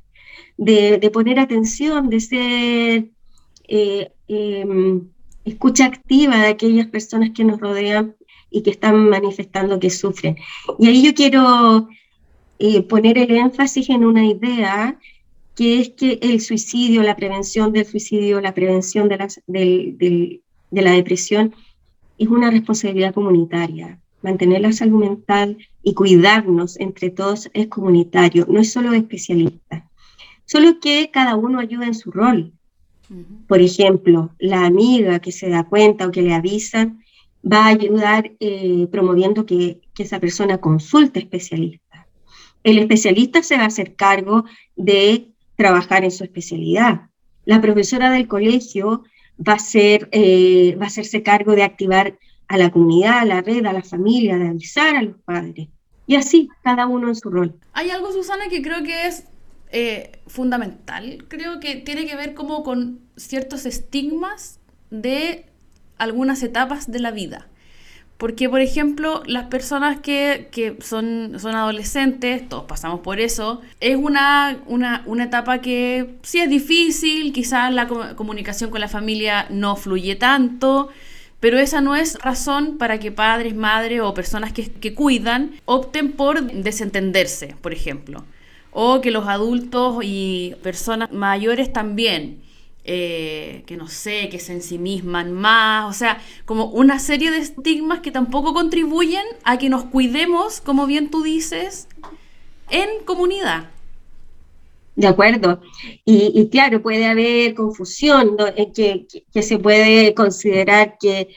de, 0.57 1.11
poner 1.13 1.39
atención, 1.39 2.11
de 2.11 2.21
ser 2.21 3.11
eh, 3.69 4.13
em, 4.29 5.09
escucha 5.45 5.87
activa 5.87 6.43
de 6.43 6.49
aquellas 6.49 6.89
personas 6.89 7.31
que 7.31 7.45
nos 7.45 7.61
rodean 7.61 8.17
y 8.51 8.63
que 8.63 8.71
están 8.71 9.09
manifestando 9.09 9.81
que 9.81 9.91
sufren. 9.91 10.37
Y 10.79 10.89
ahí 10.89 11.03
yo 11.03 11.15
quiero 11.15 11.89
poner 12.89 13.17
el 13.17 13.31
énfasis 13.31 13.89
en 13.89 14.05
una 14.05 14.27
idea 14.27 14.99
que 15.55 15.81
es 15.81 15.91
que 15.91 16.19
el 16.23 16.41
suicidio, 16.41 17.03
la 17.03 17.17
prevención 17.17 17.73
del 17.73 17.87
suicidio, 17.87 18.41
la 18.41 18.55
prevención 18.55 19.09
de 19.09 19.19
la, 19.19 19.29
de 20.71 20.83
la 20.83 20.93
depresión 20.93 21.55
es 22.19 22.29
una 22.29 22.51
responsabilidad 22.51 23.15
comunitaria. 23.15 23.99
Mantener 24.23 24.61
la 24.61 24.73
salud 24.73 25.01
mental 25.01 25.57
y 25.83 25.95
cuidarnos 25.95 26.79
entre 26.79 27.11
todos 27.11 27.51
es 27.55 27.69
comunitario, 27.69 28.47
no 28.49 28.61
es 28.61 28.73
solo 28.73 28.91
de 28.91 28.99
especialistas. 28.99 29.85
Solo 30.45 30.81
que 30.81 31.11
cada 31.11 31.37
uno 31.37 31.59
ayuda 31.59 31.87
en 31.87 31.95
su 31.95 32.11
rol. 32.11 32.53
Por 33.49 33.61
ejemplo, 33.61 34.31
la 34.39 34.67
amiga 34.67 35.19
que 35.19 35.33
se 35.33 35.49
da 35.49 35.65
cuenta 35.65 36.07
o 36.07 36.11
que 36.11 36.23
le 36.23 36.35
avisan 36.35 37.03
va 37.43 37.65
a 37.65 37.69
ayudar 37.69 38.33
eh, 38.39 38.87
promoviendo 38.93 39.47
que, 39.47 39.81
que, 39.95 40.03
esa 40.03 40.21
persona 40.21 40.59
consulte 40.59 41.19
especialista. 41.21 42.07
El 42.63 42.79
especialista 42.79 43.43
se 43.43 43.57
va 43.57 43.63
a 43.63 43.67
hacer 43.67 43.97
cargo 43.97 44.45
de 44.77 45.33
trabajar 45.57 46.05
en 46.05 46.11
su 46.11 46.23
especialidad. 46.23 47.09
La 47.47 47.61
profesora 47.61 48.11
del 48.11 48.29
colegio 48.29 49.05
va 49.47 49.55
a, 49.55 49.59
ser, 49.59 50.09
eh, 50.13 50.77
va 50.81 50.85
a 50.85 50.89
hacerse 50.89 51.23
cargo 51.23 51.55
de 51.55 51.63
activar 51.63 52.19
a 52.49 52.59
la 52.59 52.71
comunidad, 52.71 53.21
a 53.21 53.25
la 53.25 53.43
red, 53.43 53.65
a 53.65 53.73
la 53.73 53.83
familia, 53.83 54.37
de 54.37 54.49
avisar 54.49 54.97
a 54.97 55.03
los 55.03 55.17
padres. 55.25 55.69
Y 56.07 56.17
así, 56.17 56.49
cada 56.65 56.87
uno 56.87 57.09
en 57.09 57.15
su 57.15 57.31
rol. 57.31 57.55
Hay 57.73 57.91
algo, 57.91 58.13
Susana, 58.13 58.49
que 58.49 58.63
creo 58.63 58.83
que 58.83 59.07
es 59.07 59.25
eh, 59.71 60.21
fundamental. 60.27 61.25
Creo 61.29 61.61
que 61.61 61.77
tiene 61.77 62.07
que 62.07 62.17
ver 62.17 62.35
como 62.35 62.65
con 62.65 63.01
ciertos 63.17 63.67
estigmas 63.67 64.59
de 64.91 65.47
algunas 65.97 66.43
etapas 66.43 66.91
de 66.91 66.99
la 66.99 67.13
vida. 67.13 67.47
Porque, 68.21 68.51
por 68.51 68.61
ejemplo, 68.61 69.23
las 69.25 69.47
personas 69.47 70.01
que, 70.01 70.77
son, 70.83 71.41
son 71.41 71.55
adolescentes, 71.55 72.47
todos 72.51 72.65
pasamos 72.65 73.01
por 73.01 73.19
eso, 73.19 73.63
es 73.81 73.97
una, 73.97 74.59
una, 74.67 75.25
etapa 75.25 75.63
que 75.63 76.17
sí 76.21 76.39
es 76.39 76.51
difícil, 76.51 77.33
quizás 77.33 77.73
la 77.73 77.89
comunicación 77.89 78.69
con 78.69 78.83
la 78.83 78.89
familia 78.89 79.47
no 79.49 79.75
fluye 79.75 80.17
tanto, 80.17 80.91
pero 81.41 81.59
esa 81.59 81.81
no 81.81 81.97
es 81.97 82.19
razón 82.19 82.77
para 82.77 83.01
que 83.01 83.11
padres, 83.11 83.55
madres 83.55 84.03
o 84.03 84.13
personas 84.13 84.53
que, 84.53 84.71
que 84.71 84.93
cuidan 84.93 85.53
opten 85.65 86.13
por 86.13 86.43
desentenderse, 86.43 87.57
por 87.63 87.73
ejemplo. 87.73 88.27
O 88.71 89.01
que 89.01 89.11
los 89.11 89.29
adultos 89.29 90.01
y 90.03 90.57
personas 90.63 91.11
mayores 91.11 91.73
también 91.73 92.43
eh, 92.85 93.63
que 93.67 93.77
no 93.77 93.89
sé, 93.89 94.29
que 94.31 94.39
se 94.39 94.53
ensimisman 94.53 95.33
más, 95.33 95.89
o 95.89 95.99
sea, 95.99 96.21
como 96.47 96.67
una 96.67 96.99
serie 96.99 97.31
de 97.31 97.39
estigmas 97.39 98.01
que 98.01 98.11
tampoco 98.11 98.55
contribuyen 98.55 99.25
a 99.45 99.59
que 99.59 99.69
nos 99.69 99.85
cuidemos, 99.85 100.61
como 100.61 100.87
bien 100.87 101.11
tú 101.11 101.23
dices, 101.23 101.89
en 102.71 102.89
comunidad. 103.05 103.69
De 104.97 105.07
acuerdo. 105.07 105.61
Y, 106.05 106.49
claro, 106.49 106.83
puede 106.83 107.07
haber 107.07 107.55
confusión, 107.55 108.37
que, 108.75 109.07
se 109.43 109.59
puede 109.59 110.15
considerar 110.15 110.97
que 110.99 111.29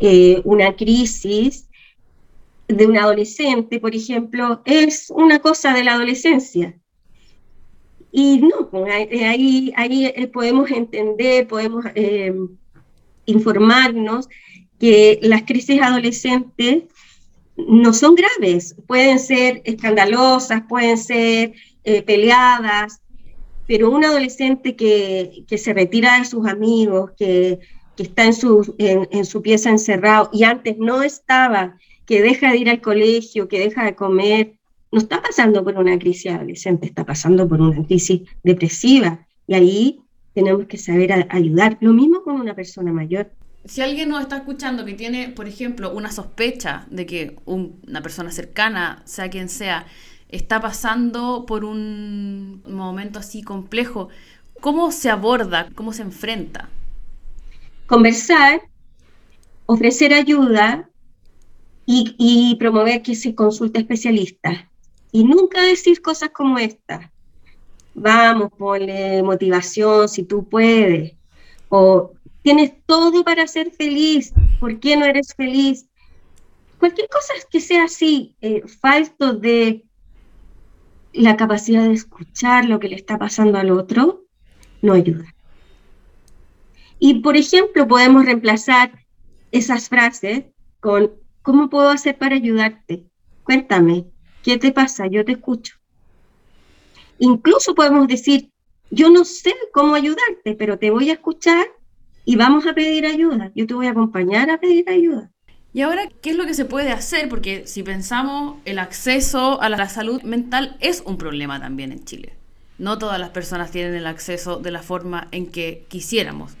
eh, 0.00 0.40
una 0.44 0.76
crisis 0.76 1.68
de 2.68 2.86
un 2.86 2.98
adolescente, 2.98 3.80
por 3.80 3.94
ejemplo, 3.94 4.60
es 4.64 5.10
una 5.10 5.38
cosa 5.38 5.72
de 5.72 5.84
la 5.84 5.94
adolescencia. 5.94 6.74
Y 8.18 8.38
no, 8.38 8.70
pues, 8.70 8.90
ahí, 8.90 9.74
ahí 9.76 10.06
eh, 10.06 10.26
podemos 10.28 10.70
entender, 10.70 11.46
podemos 11.46 11.84
eh, 11.94 12.34
informarnos 13.26 14.26
que 14.80 15.18
las 15.20 15.42
crisis 15.42 15.82
adolescentes 15.82 16.84
no 17.58 17.92
son 17.92 18.14
graves, 18.14 18.74
pueden 18.86 19.18
ser 19.18 19.60
escandalosas, 19.66 20.62
pueden 20.66 20.96
ser 20.96 21.52
eh, 21.84 22.00
peleadas, 22.00 23.02
pero 23.66 23.90
un 23.90 24.02
adolescente 24.02 24.76
que, 24.76 25.44
que, 25.46 25.58
se 25.58 25.74
retira 25.74 26.18
de 26.18 26.24
sus 26.24 26.46
amigos, 26.46 27.10
que, 27.18 27.58
que 27.98 28.04
está 28.04 28.24
en 28.24 28.32
su, 28.32 28.74
en 28.78 29.26
su 29.26 29.42
pieza 29.42 29.68
encerrado 29.68 30.30
y 30.32 30.44
antes 30.44 30.78
no 30.78 31.02
estaba, 31.02 31.76
que 32.06 32.22
deja 32.22 32.50
de 32.50 32.56
ir 32.56 32.70
al 32.70 32.80
colegio, 32.80 33.46
que 33.46 33.58
deja 33.58 33.84
de 33.84 33.94
comer, 33.94 34.55
no 34.92 34.98
está 34.98 35.20
pasando 35.20 35.64
por 35.64 35.76
una 35.76 35.98
crisis 35.98 36.32
adolescente, 36.32 36.86
está 36.86 37.04
pasando 37.04 37.48
por 37.48 37.60
una 37.60 37.84
crisis 37.86 38.22
depresiva. 38.42 39.26
Y 39.46 39.54
ahí 39.54 40.00
tenemos 40.34 40.66
que 40.66 40.78
saber 40.78 41.26
ayudar. 41.30 41.78
Lo 41.80 41.92
mismo 41.92 42.22
con 42.22 42.40
una 42.40 42.54
persona 42.54 42.92
mayor. 42.92 43.32
Si 43.64 43.80
alguien 43.80 44.10
nos 44.10 44.22
está 44.22 44.36
escuchando 44.36 44.84
que 44.84 44.94
tiene, 44.94 45.28
por 45.30 45.48
ejemplo, 45.48 45.92
una 45.92 46.12
sospecha 46.12 46.86
de 46.90 47.04
que 47.04 47.36
una 47.46 48.00
persona 48.00 48.30
cercana, 48.30 49.02
sea 49.06 49.28
quien 49.28 49.48
sea, 49.48 49.86
está 50.28 50.60
pasando 50.60 51.46
por 51.46 51.64
un 51.64 52.62
momento 52.68 53.18
así 53.18 53.42
complejo, 53.42 54.08
¿cómo 54.60 54.92
se 54.92 55.10
aborda? 55.10 55.68
¿Cómo 55.74 55.92
se 55.92 56.02
enfrenta? 56.02 56.68
Conversar, 57.86 58.62
ofrecer 59.66 60.14
ayuda 60.14 60.88
y, 61.86 62.14
y 62.18 62.56
promover 62.56 63.02
que 63.02 63.14
se 63.14 63.34
consulte 63.34 63.80
especialistas. 63.80 64.66
Y 65.12 65.24
nunca 65.24 65.62
decir 65.62 66.02
cosas 66.02 66.30
como 66.30 66.58
esta. 66.58 67.12
Vamos, 67.94 68.50
ponle 68.56 69.22
motivación 69.22 70.08
si 70.08 70.24
tú 70.24 70.48
puedes. 70.48 71.14
O 71.68 72.12
tienes 72.42 72.72
todo 72.86 73.24
para 73.24 73.46
ser 73.46 73.70
feliz. 73.72 74.32
¿Por 74.60 74.78
qué 74.78 74.96
no 74.96 75.04
eres 75.04 75.34
feliz? 75.34 75.86
Cualquier 76.78 77.08
cosa 77.08 77.32
que 77.50 77.60
sea 77.60 77.84
así, 77.84 78.36
eh, 78.40 78.62
falto 78.66 79.32
de 79.32 79.84
la 81.12 81.36
capacidad 81.36 81.84
de 81.84 81.94
escuchar 81.94 82.66
lo 82.66 82.78
que 82.78 82.88
le 82.88 82.96
está 82.96 83.18
pasando 83.18 83.58
al 83.58 83.70
otro, 83.70 84.26
no 84.82 84.92
ayuda. 84.92 85.34
Y, 86.98 87.20
por 87.20 87.36
ejemplo, 87.36 87.88
podemos 87.88 88.24
reemplazar 88.24 89.06
esas 89.52 89.88
frases 89.88 90.44
con, 90.80 91.12
¿cómo 91.42 91.68
puedo 91.68 91.88
hacer 91.88 92.18
para 92.18 92.36
ayudarte? 92.36 93.06
Cuéntame, 93.42 94.06
¿Qué 94.46 94.58
te 94.58 94.70
pasa? 94.70 95.08
Yo 95.08 95.24
te 95.24 95.32
escucho. 95.32 95.74
Incluso 97.18 97.74
podemos 97.74 98.06
decir, 98.06 98.52
yo 98.92 99.10
no 99.10 99.24
sé 99.24 99.52
cómo 99.72 99.96
ayudarte, 99.96 100.54
pero 100.54 100.78
te 100.78 100.92
voy 100.92 101.10
a 101.10 101.14
escuchar 101.14 101.66
y 102.24 102.36
vamos 102.36 102.64
a 102.64 102.72
pedir 102.72 103.06
ayuda. 103.06 103.50
Yo 103.56 103.66
te 103.66 103.74
voy 103.74 103.88
a 103.88 103.90
acompañar 103.90 104.48
a 104.50 104.60
pedir 104.60 104.88
ayuda. 104.88 105.32
Y 105.74 105.82
ahora, 105.82 106.08
¿qué 106.22 106.30
es 106.30 106.36
lo 106.36 106.46
que 106.46 106.54
se 106.54 106.64
puede 106.64 106.92
hacer? 106.92 107.28
Porque 107.28 107.66
si 107.66 107.82
pensamos, 107.82 108.58
el 108.66 108.78
acceso 108.78 109.60
a 109.60 109.68
la 109.68 109.88
salud 109.88 110.22
mental 110.22 110.76
es 110.78 111.02
un 111.04 111.18
problema 111.18 111.58
también 111.58 111.90
en 111.90 112.04
Chile. 112.04 112.32
No 112.78 112.98
todas 112.98 113.18
las 113.18 113.30
personas 113.30 113.72
tienen 113.72 113.96
el 113.96 114.06
acceso 114.06 114.58
de 114.58 114.70
la 114.70 114.84
forma 114.84 115.26
en 115.32 115.50
que 115.50 115.86
quisiéramos. 115.88 116.52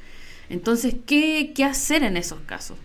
Entonces, 0.48 0.96
¿qué, 1.06 1.52
qué 1.54 1.62
hacer 1.62 2.02
en 2.02 2.16
esos 2.16 2.40
casos? 2.46 2.78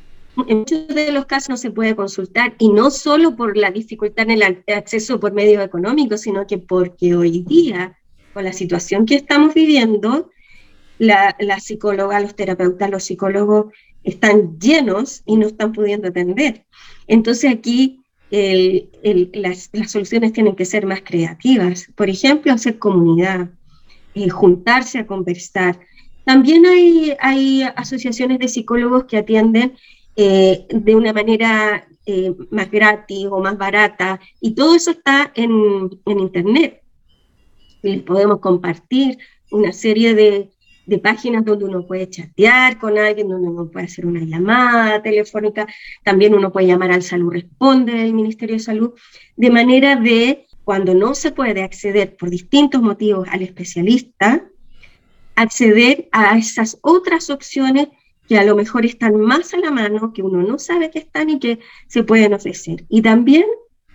En 0.48 0.60
muchos 0.60 0.88
de 0.88 1.12
los 1.12 1.26
casos 1.26 1.50
no 1.50 1.58
se 1.58 1.72
puede 1.72 1.96
consultar, 1.96 2.56
y 2.58 2.70
no 2.70 2.92
solo 2.92 3.36
por 3.36 3.58
la 3.58 3.72
dificultad 3.72 4.30
en 4.30 4.42
el 4.42 4.64
acceso 4.68 5.20
por 5.20 5.34
medios 5.34 5.64
económicos, 5.64 6.22
sino 6.22 6.48
que 6.48 6.58
porque 6.58 7.16
hoy 7.16 7.44
día, 7.44 7.98
con 8.34 8.44
la 8.44 8.54
situación 8.54 9.06
que 9.06 9.16
estamos 9.16 9.54
viviendo, 9.54 10.30
la, 10.98 11.36
la 11.40 11.60
psicóloga, 11.60 12.20
los 12.20 12.36
terapeutas, 12.36 12.90
los 12.90 13.04
psicólogos 13.04 13.74
están 14.04 14.60
llenos 14.60 15.24
y 15.26 15.36
no 15.36 15.48
están 15.48 15.74
pudiendo 15.74 16.08
atender. 16.08 16.66
Entonces 17.08 17.52
aquí 17.52 18.02
las, 18.32 19.70
soluciones 19.88 20.34
tienen 20.34 20.56
que 20.56 20.66
ser 20.66 20.86
más 20.86 21.02
creativas. 21.02 21.88
Por 21.96 22.10
ejemplo, 22.10 22.54
hacer 22.54 22.80
comunidad, 22.80 23.50
eh, 24.16 24.30
juntarse 24.30 25.00
a 25.00 25.08
conversar. 25.08 25.80
También 26.24 26.66
hay, 26.66 27.14
hay 27.20 27.64
asociaciones 27.76 28.40
de 28.40 28.48
psicólogos 28.48 29.06
que 29.06 29.18
atienden 29.18 29.74
eh, 30.24 30.68
de 30.70 30.96
una 30.96 31.14
manera 31.14 31.88
eh, 32.06 32.32
más 32.52 32.70
gratis 32.70 33.26
o 33.32 33.40
más 33.40 33.58
barata, 33.58 34.20
y 34.40 34.52
todo 34.54 34.76
eso 34.76 34.92
está 34.92 35.32
en, 35.34 35.90
en 36.06 36.20
Internet. 36.20 36.84
Les 37.82 38.04
podemos 38.04 38.40
compartir 38.40 39.18
una 39.50 39.74
serie 39.74 40.14
de, 40.14 40.52
de, 40.86 40.98
páginas 41.00 41.44
donde 41.44 41.66
uno 41.66 41.88
puede 41.88 42.08
chatear 42.08 42.78
con 42.78 43.00
alguien, 43.00 43.30
donde 43.30 43.48
uno 43.48 43.72
puede 43.72 43.88
hacer 43.88 44.06
una 44.06 44.24
llamada 44.24 45.02
telefónica, 45.02 45.66
también 46.04 46.36
uno 46.36 46.52
puede 46.52 46.68
llamar 46.68 46.92
al 46.92 47.02
Salud 47.02 47.34
Responde 47.34 47.94
del 47.94 48.14
Ministerio 48.14 48.58
de 48.58 48.60
Salud, 48.60 48.92
de 49.36 49.50
manera 49.50 49.96
de 49.96 50.46
cuando 50.64 50.94
no 50.94 51.16
se 51.16 51.32
puede 51.32 51.64
acceder 51.64 52.16
por 52.16 52.30
distintos 52.30 52.80
motivos 52.80 53.28
al 53.32 53.42
especialista, 53.42 54.46
acceder 55.34 56.10
a 56.12 56.38
esas 56.38 56.78
otras 56.84 57.32
opciones 57.32 57.88
que 58.28 58.38
a 58.38 58.44
lo 58.44 58.56
mejor 58.56 58.86
están 58.86 59.20
más 59.20 59.54
a 59.54 59.58
la 59.58 59.72
mano, 59.72 60.14
que 60.14 60.22
uno 60.22 60.42
no 60.42 60.58
sabe 60.58 60.90
que 60.90 61.00
están 61.00 61.30
y 61.30 61.40
que 61.40 61.60
se 61.88 62.04
pueden 62.04 62.34
ofrecer. 62.34 62.86
Y 62.90 63.02
también 63.02 63.46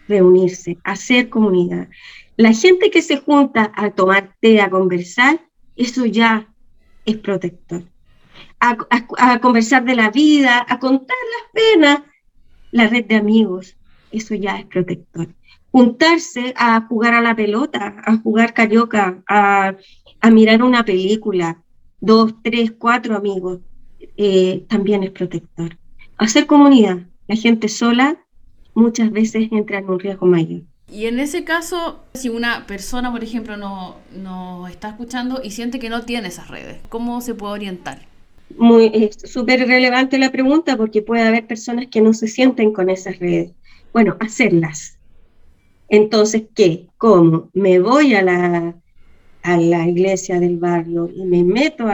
reunirse, 0.08 0.78
hacer 0.84 1.28
comunidad. 1.28 1.88
La 2.36 2.52
gente 2.52 2.90
que 2.90 3.02
se 3.02 3.16
junta 3.16 3.72
a 3.74 3.90
tomar 3.90 4.36
té, 4.40 4.60
a 4.60 4.70
conversar, 4.70 5.40
eso 5.74 6.04
ya 6.04 6.52
es 7.04 7.16
protector. 7.16 7.84
A, 8.60 9.40
conversar 9.40 9.84
de 9.84 9.94
la 9.94 10.10
vida, 10.10 10.64
a 10.68 10.78
contar 10.78 11.16
las 11.34 11.52
penas, 11.52 12.02
la 12.72 12.88
red 12.88 13.04
de 13.04 13.16
amigos, 13.16 13.76
eso 14.10 14.34
ya 14.34 14.58
es 14.58 14.66
protector. 14.66 15.28
Juntarse 15.70 16.52
a 16.56 16.80
jugar 16.82 17.14
a 17.14 17.20
la 17.20 17.36
pelota, 17.36 17.96
a 18.04 18.16
jugar 18.18 18.54
carioca, 18.54 19.22
a, 19.28 19.76
mirar 20.30 20.62
una 20.62 20.84
película, 20.84 21.62
dos, 22.00 22.34
tres, 22.42 22.72
cuatro 22.72 23.16
amigos, 23.16 23.60
eh, 24.16 24.64
también 24.68 25.02
es 25.02 25.10
protector. 25.10 25.76
Hacer 26.18 26.46
comunidad. 26.46 26.98
La 27.28 27.36
gente 27.36 27.68
sola 27.68 28.18
muchas 28.74 29.10
veces 29.10 29.48
entra 29.50 29.78
en 29.78 29.90
un 29.90 29.98
riesgo 29.98 30.26
mayor. 30.26 30.62
Y 30.90 31.06
en 31.06 31.18
ese 31.18 31.42
caso, 31.42 32.00
si 32.14 32.28
una 32.28 32.66
persona, 32.66 33.10
por 33.10 33.24
ejemplo, 33.24 33.56
no, 33.56 33.96
no 34.14 34.68
está 34.68 34.90
escuchando 34.90 35.40
y 35.42 35.50
siente 35.50 35.80
que 35.80 35.90
no 35.90 36.02
tiene 36.02 36.28
esas 36.28 36.48
redes, 36.48 36.78
¿cómo 36.88 37.20
se 37.20 37.34
puede 37.34 37.54
orientar? 37.54 38.06
Muy, 38.56 38.92
es 38.94 39.18
súper 39.30 39.66
relevante 39.66 40.18
la 40.18 40.30
pregunta 40.30 40.76
porque 40.76 41.02
puede 41.02 41.22
haber 41.22 41.46
personas 41.46 41.88
que 41.88 42.00
no 42.00 42.14
se 42.14 42.28
sienten 42.28 42.72
con 42.72 42.88
esas 42.88 43.18
redes. 43.18 43.50
Bueno, 43.92 44.16
hacerlas. 44.20 44.98
Entonces, 45.88 46.44
¿qué? 46.54 46.86
¿Cómo? 46.98 47.50
Me 47.52 47.80
voy 47.80 48.14
a 48.14 48.22
la, 48.22 48.76
a 49.42 49.56
la 49.56 49.88
iglesia 49.88 50.38
del 50.38 50.58
barrio 50.58 51.10
y 51.12 51.24
me 51.24 51.42
meto 51.42 51.88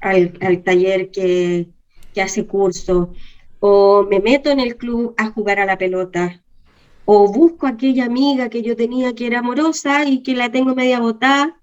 al, 0.00 0.38
al, 0.40 0.62
taller 0.62 1.10
que, 1.10 1.68
que 2.14 2.22
hace 2.22 2.46
curso, 2.46 3.12
o 3.60 4.06
me 4.08 4.20
meto 4.20 4.50
en 4.50 4.60
el 4.60 4.76
club 4.76 5.14
a 5.16 5.30
jugar 5.30 5.60
a 5.60 5.66
la 5.66 5.78
pelota, 5.78 6.42
o 7.04 7.30
busco 7.32 7.66
aquella 7.66 8.04
amiga 8.04 8.48
que 8.48 8.62
yo 8.62 8.76
tenía 8.76 9.14
que 9.14 9.26
era 9.26 9.40
amorosa 9.40 10.04
y 10.04 10.22
que 10.22 10.34
la 10.34 10.50
tengo 10.50 10.74
media 10.74 11.00
botada 11.00 11.60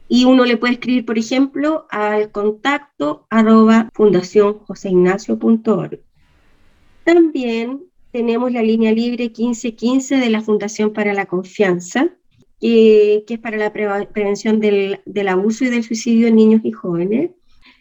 y 0.08 0.24
uno 0.24 0.44
le 0.44 0.56
puede 0.56 0.72
escribir, 0.72 1.06
por 1.06 1.16
ejemplo, 1.16 1.86
al 1.90 2.32
contacto 2.32 3.24
arroba 3.30 3.88
fundacionjoseignacio.org. 3.94 6.00
También 7.04 7.84
tenemos 8.10 8.50
la 8.50 8.64
línea 8.64 8.90
libre 8.90 9.26
1515 9.26 10.16
de 10.16 10.28
la 10.28 10.40
Fundación 10.40 10.92
para 10.92 11.14
la 11.14 11.26
Confianza, 11.26 12.08
que 12.60 13.24
es 13.28 13.38
para 13.38 13.58
la 13.58 13.72
prevención 13.72 14.58
del, 14.58 14.98
del, 15.06 15.28
abuso 15.28 15.66
y 15.66 15.68
del 15.68 15.84
suicidio 15.84 16.26
en 16.26 16.34
niños 16.34 16.62
y 16.64 16.72
jóvenes, 16.72 17.30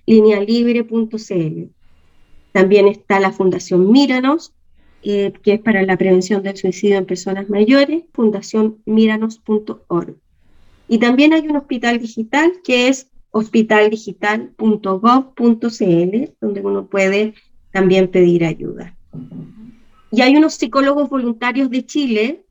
linealibre.cl. 0.06 1.72
También 2.52 2.88
está 2.88 3.20
la 3.20 3.32
Fundación 3.32 3.92
Míranos, 3.92 4.54
eh, 5.04 5.32
que 5.44 5.54
es 5.54 5.62
para 5.62 5.84
la 5.84 5.98
prevención 5.98 6.42
del 6.44 6.58
suicidio 6.58 6.98
en 6.98 7.06
personas 7.06 7.50
mayores, 7.50 8.04
fundacionmíranos.org. 8.14 10.18
Y 10.88 10.98
también 10.98 11.34
hay 11.34 11.48
un 11.48 11.56
hospital 11.56 12.00
digital 12.00 12.52
que 12.64 12.90
es 12.90 13.08
hospitaldigital.gov.cl, 13.32 16.32
donde 16.42 16.62
uno 16.62 16.88
puede 16.88 17.36
también 17.72 18.10
pedir 18.10 18.44
ayuda. 18.44 18.96
Y 20.12 20.22
hay 20.22 20.36
unos 20.36 20.56
psicólogos 20.56 21.10
voluntarios 21.10 21.70
de 21.70 21.86
Chile 21.86 22.44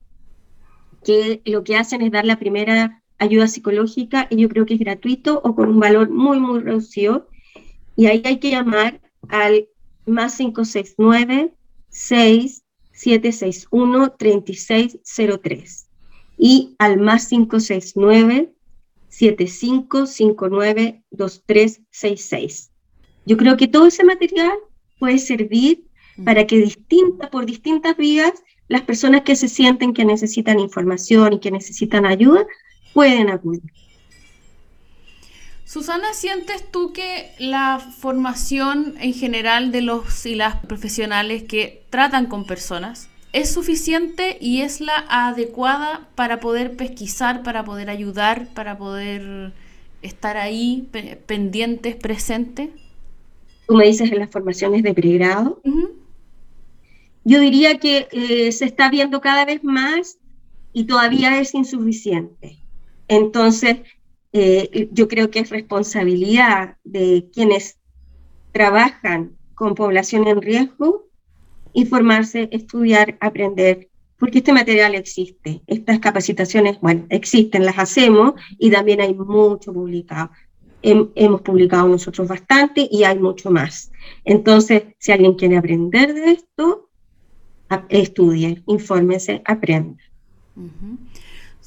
que 1.04 1.42
lo 1.44 1.64
que 1.64 1.76
hacen 1.76 2.02
es 2.02 2.12
dar 2.12 2.24
la 2.24 2.38
primera 2.38 3.02
ayuda 3.18 3.48
psicológica 3.48 4.28
y 4.30 4.36
yo 4.36 4.48
creo 4.48 4.64
que 4.64 4.74
es 4.74 4.80
gratuito 4.80 5.40
o 5.42 5.54
con 5.54 5.68
un 5.68 5.80
valor 5.80 6.10
muy, 6.10 6.38
muy 6.38 6.60
reducido. 6.60 7.28
Y 7.96 8.06
ahí 8.06 8.22
hay 8.24 8.38
que 8.38 8.50
llamar 8.50 9.00
al 9.28 9.68
más 10.06 10.36
569 10.36 11.52
6761 11.98 14.14
3603 14.16 15.88
y 16.38 16.74
al 16.78 16.98
más 16.98 17.28
569 17.28 18.54
7559 19.08 21.02
2366. 21.10 22.70
Yo 23.26 23.36
creo 23.36 23.56
que 23.56 23.68
todo 23.68 23.86
ese 23.86 24.04
material 24.04 24.56
puede 24.98 25.18
servir 25.18 25.84
para 26.24 26.46
que 26.46 26.58
distinta, 26.58 27.30
por 27.30 27.46
distintas 27.46 27.96
vías 27.96 28.32
las 28.68 28.82
personas 28.82 29.22
que 29.22 29.34
se 29.34 29.48
sienten 29.48 29.92
que 29.92 30.04
necesitan 30.04 30.60
información 30.60 31.32
y 31.32 31.40
que 31.40 31.50
necesitan 31.50 32.06
ayuda 32.06 32.46
pueden 32.92 33.30
acudir. 33.30 33.62
Susana, 35.68 36.14
¿sientes 36.14 36.64
tú 36.70 36.94
que 36.94 37.32
la 37.38 37.78
formación 37.78 38.94
en 39.00 39.12
general 39.12 39.70
de 39.70 39.82
los 39.82 40.24
y 40.24 40.34
las 40.34 40.56
profesionales 40.64 41.42
que 41.42 41.84
tratan 41.90 42.24
con 42.24 42.46
personas 42.46 43.10
es 43.34 43.52
suficiente 43.52 44.38
y 44.40 44.62
es 44.62 44.80
la 44.80 45.04
adecuada 45.10 46.08
para 46.14 46.40
poder 46.40 46.74
pesquisar, 46.74 47.42
para 47.42 47.66
poder 47.66 47.90
ayudar, 47.90 48.48
para 48.54 48.78
poder 48.78 49.52
estar 50.00 50.38
ahí 50.38 50.88
pendientes, 51.26 51.96
presentes? 51.96 52.70
Tú 53.66 53.74
me 53.74 53.84
dices 53.84 54.10
en 54.10 54.20
las 54.20 54.30
formaciones 54.30 54.82
de 54.82 54.94
pregrado. 54.94 55.60
Yo 57.24 57.40
diría 57.40 57.78
que 57.78 58.08
eh, 58.10 58.52
se 58.52 58.64
está 58.64 58.88
viendo 58.88 59.20
cada 59.20 59.44
vez 59.44 59.62
más 59.62 60.16
y 60.72 60.84
todavía 60.84 61.38
es 61.38 61.54
insuficiente. 61.54 62.56
Entonces, 63.06 63.80
eh, 64.32 64.88
yo 64.92 65.08
creo 65.08 65.30
que 65.30 65.40
es 65.40 65.50
responsabilidad 65.50 66.76
de 66.84 67.28
quienes 67.32 67.78
trabajan 68.52 69.32
con 69.54 69.74
población 69.74 70.26
en 70.28 70.42
riesgo 70.42 71.08
informarse, 71.72 72.48
estudiar, 72.52 73.16
aprender, 73.20 73.88
porque 74.18 74.38
este 74.38 74.52
material 74.52 74.94
existe. 74.94 75.62
Estas 75.66 76.00
capacitaciones, 76.00 76.80
bueno, 76.80 77.06
existen, 77.08 77.64
las 77.64 77.78
hacemos 77.78 78.34
y 78.58 78.70
también 78.70 79.00
hay 79.00 79.14
mucho 79.14 79.72
publicado. 79.72 80.30
hemos 80.82 81.40
publicado 81.42 81.88
nosotros 81.88 82.28
bastante 82.28 82.88
y 82.90 83.04
hay 83.04 83.18
mucho 83.18 83.50
más. 83.50 83.90
Entonces, 84.24 84.82
si 84.98 85.12
alguien 85.12 85.34
quiere 85.34 85.56
aprender 85.56 86.14
de 86.14 86.32
esto, 86.32 86.88
estudie, 87.88 88.62
infórmese, 88.66 89.42
aprenda. 89.44 90.02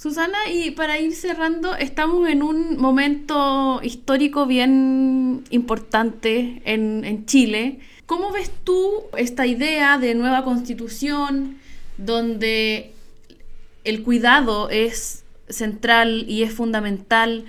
Susana, 0.02 0.50
y 0.52 0.72
para 0.72 0.98
ir 0.98 1.14
cerrando, 1.14 1.76
estamos 1.76 2.28
en 2.28 2.42
un 2.42 2.78
momento 2.78 3.80
histórico 3.84 4.48
bien 4.48 5.44
importante 5.52 6.60
en, 6.66 7.06
en 7.06 7.28
Chile 7.28 7.78
¿Cómo 8.08 8.32
ves 8.32 8.50
tú 8.64 9.04
esta 9.16 9.46
idea 9.46 10.00
de 10.00 10.16
nueva 10.16 10.44
constitución 10.44 11.58
donde 12.00 12.94
el 13.84 14.02
cuidado 14.02 14.72
es 14.72 15.24
central 15.48 16.26
y 16.28 16.42
es 16.42 16.52
fundamental. 16.52 17.46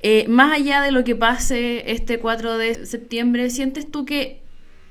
Eh, 0.00 0.26
más 0.28 0.52
allá 0.52 0.82
de 0.82 0.92
lo 0.92 1.02
que 1.02 1.16
pase 1.16 1.90
este 1.90 2.20
4 2.20 2.56
de 2.56 2.86
septiembre, 2.86 3.50
¿sientes 3.50 3.90
tú 3.90 4.04
que 4.04 4.38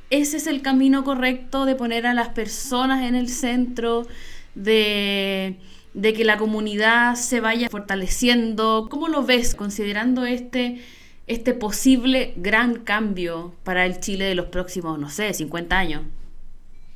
ese 0.10 0.36
es 0.36 0.48
el 0.48 0.62
camino 0.62 1.06
correcto 1.06 1.64
de 1.64 1.76
poner 1.76 2.08
a 2.08 2.14
las 2.14 2.30
personas 2.30 3.04
en 3.04 3.16
el 3.16 3.30
centro, 3.30 4.06
de, 4.54 5.56
de 5.96 6.14
que 6.14 6.24
la 6.24 6.38
comunidad 6.38 7.16
se 7.16 7.42
vaya 7.42 7.70
fortaleciendo? 7.70 8.88
¿Cómo 8.90 9.08
lo 9.08 9.24
ves 9.24 9.56
considerando 9.56 10.26
este, 10.26 10.82
este 11.26 11.54
posible 11.54 12.34
gran 12.38 12.76
cambio 12.76 13.54
para 13.64 13.86
el 13.86 14.00
Chile 14.00 14.26
de 14.26 14.36
los 14.36 14.48
próximos, 14.48 15.00
no 15.00 15.10
sé, 15.10 15.34
50 15.34 15.78
años? 15.78 16.04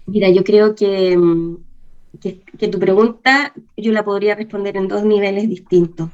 Mira, 0.05 0.29
yo 0.29 0.43
creo 0.43 0.75
que 0.75 1.17
mm, 1.17 1.57
que, 2.19 2.67
tu 2.67 2.79
pregunta 2.79 3.53
yo 3.77 3.91
la 3.91 4.03
podría 4.03 4.35
responder 4.35 4.77
en 4.77 4.87
dos 4.87 5.03
niveles 5.03 5.49
distintos. 5.49 6.09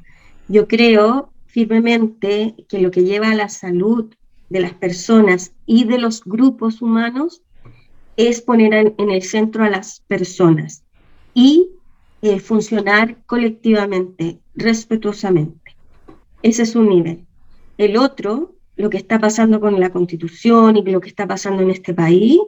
Yo 0.48 0.68
creo 0.68 1.30
firmemente 1.48 2.56
que 2.68 2.80
lo 2.80 2.92
que 2.92 3.04
lleva 3.04 3.32
a 3.32 3.36
la 3.36 3.50
salud 3.50 4.14
de 4.50 4.60
las 4.60 4.74
personas 4.74 5.54
y 5.66 5.86
de 5.86 5.98
los 5.98 6.24
grupos 6.24 6.82
humanos 6.82 7.42
es 8.18 8.42
poner 8.42 8.94
en, 8.98 9.10
el 9.10 9.24
centro 9.24 9.64
a 9.64 9.70
las 9.70 10.02
personas 10.08 10.84
y 11.34 11.70
funcionar 12.40 13.18
colectivamente, 13.26 14.40
respetuosamente. 14.56 15.76
Ese 16.42 16.64
es 16.64 16.76
un 16.76 16.90
nivel. 16.90 17.26
El 17.78 17.98
otro, 17.98 18.56
lo 18.76 18.90
que 18.90 18.98
está 18.98 19.20
pasando 19.20 19.60
con 19.60 19.80
la 19.80 19.92
constitución 19.92 20.78
y 20.78 20.84
lo 20.84 21.02
que 21.02 21.10
está 21.10 21.28
pasando 21.28 21.64
en 21.64 21.72
este 21.72 21.94
país, 21.94 22.40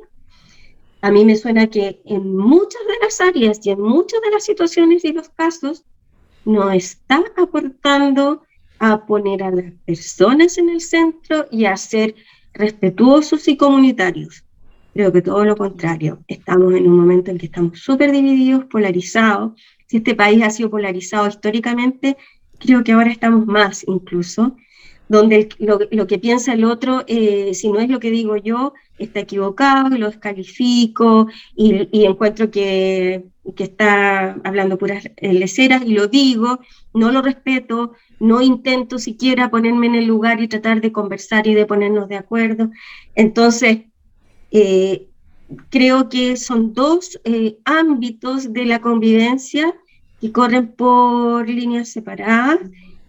a 1.02 1.12
mí 1.12 1.26
me 1.26 1.36
suena 1.36 1.68
que 1.68 2.02
en 2.06 2.36
muchas 2.36 2.82
de 2.88 3.06
las 3.06 3.22
áreas 3.22 3.60
y 3.64 3.70
en 3.70 3.82
muchas 3.82 4.22
de 4.22 4.32
las 4.32 4.44
situaciones 4.44 5.06
y 5.06 5.14
los 5.14 5.30
casos 5.30 5.84
no 6.44 6.72
está 6.72 7.24
aportando 7.38 8.44
a 8.80 9.06
poner 9.06 9.44
a 9.44 9.52
las 9.52 9.74
personas 9.86 10.58
en 10.58 10.70
el 10.70 10.82
centro 10.82 11.46
y 11.52 11.66
a 11.66 11.78
ser 11.78 12.16
respetuosos 12.54 13.48
y 13.48 13.58
comunitarios. 13.58 14.44
Creo 14.98 15.14
que 15.14 15.22
todo 15.22 15.46
lo 15.46 15.56
contrario. 15.56 16.24
Estamos 16.28 16.74
en 16.74 16.88
un 16.88 16.98
momento 16.98 17.30
en 17.30 17.38
que 17.38 17.46
estamos 17.46 17.80
súper 17.80 18.12
divididos, 18.12 18.66
polarizados. 18.66 19.52
Si 19.86 19.98
este 19.98 20.16
país 20.16 20.42
ha 20.42 20.50
sido 20.50 20.72
polarizado 20.72 21.28
históricamente, 21.28 22.18
creo 22.58 22.84
que 22.84 22.94
ahora 22.94 23.12
estamos 23.12 23.46
más 23.46 23.86
incluso 23.88 24.56
donde 25.08 25.50
lo, 25.60 26.08
que 26.08 26.18
piensa 26.18 26.54
el 26.54 26.66
otro, 26.66 27.04
eh, 27.06 27.54
si 27.54 27.72
no 27.72 27.80
es 27.80 27.90
lo 27.90 28.00
que 28.00 28.10
digo 28.10 28.38
yo, 28.38 28.74
está 28.98 29.20
equivocado 29.20 29.96
y 29.96 30.00
lo 30.00 30.08
descalifico 30.08 31.28
y, 31.56 32.04
encuentro 32.04 32.50
que, 32.50 33.24
está 33.56 34.32
hablando 34.44 34.80
puras 34.80 35.08
leceras 35.22 35.84
y 35.86 35.94
lo 35.94 36.08
digo, 36.08 36.60
no 36.96 37.12
lo 37.12 37.22
respeto, 37.22 37.94
no 38.20 38.42
intento 38.42 38.98
siquiera 38.98 39.52
ponerme 39.52 39.86
en 39.86 39.96
el 39.96 40.06
lugar 40.06 40.42
y 40.42 40.48
tratar 40.48 40.82
de 40.82 40.92
conversar 40.92 41.46
y 41.46 41.54
de 41.54 41.68
ponernos 41.68 42.10
de 42.10 42.18
acuerdo. 42.18 42.72
Entonces, 43.14 43.82
eh, 44.52 45.08
creo 45.70 46.10
que 46.10 46.38
son 46.38 46.74
dos 46.74 47.20
eh, 47.24 47.58
ámbitos 47.66 48.54
de 48.54 48.66
la 48.66 48.80
convivencia 48.80 49.74
que 50.20 50.32
corren 50.32 50.68
por 50.68 51.48
líneas 51.48 51.90
separadas 51.90 52.60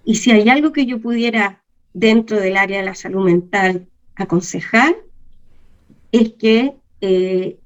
y 0.04 0.16
si 0.16 0.30
hay 0.30 0.48
algo 0.48 0.72
que 0.72 0.86
yo 0.86 1.00
pudiera 1.00 1.62
dentro 1.94 2.38
del 2.38 2.56
área 2.56 2.78
de 2.78 2.84
la 2.84 2.94
salud 2.94 3.24
mental 3.24 3.86
aconsejar 4.14 4.96
es 6.12 6.32
que 6.34 6.74
eh, 7.00 7.58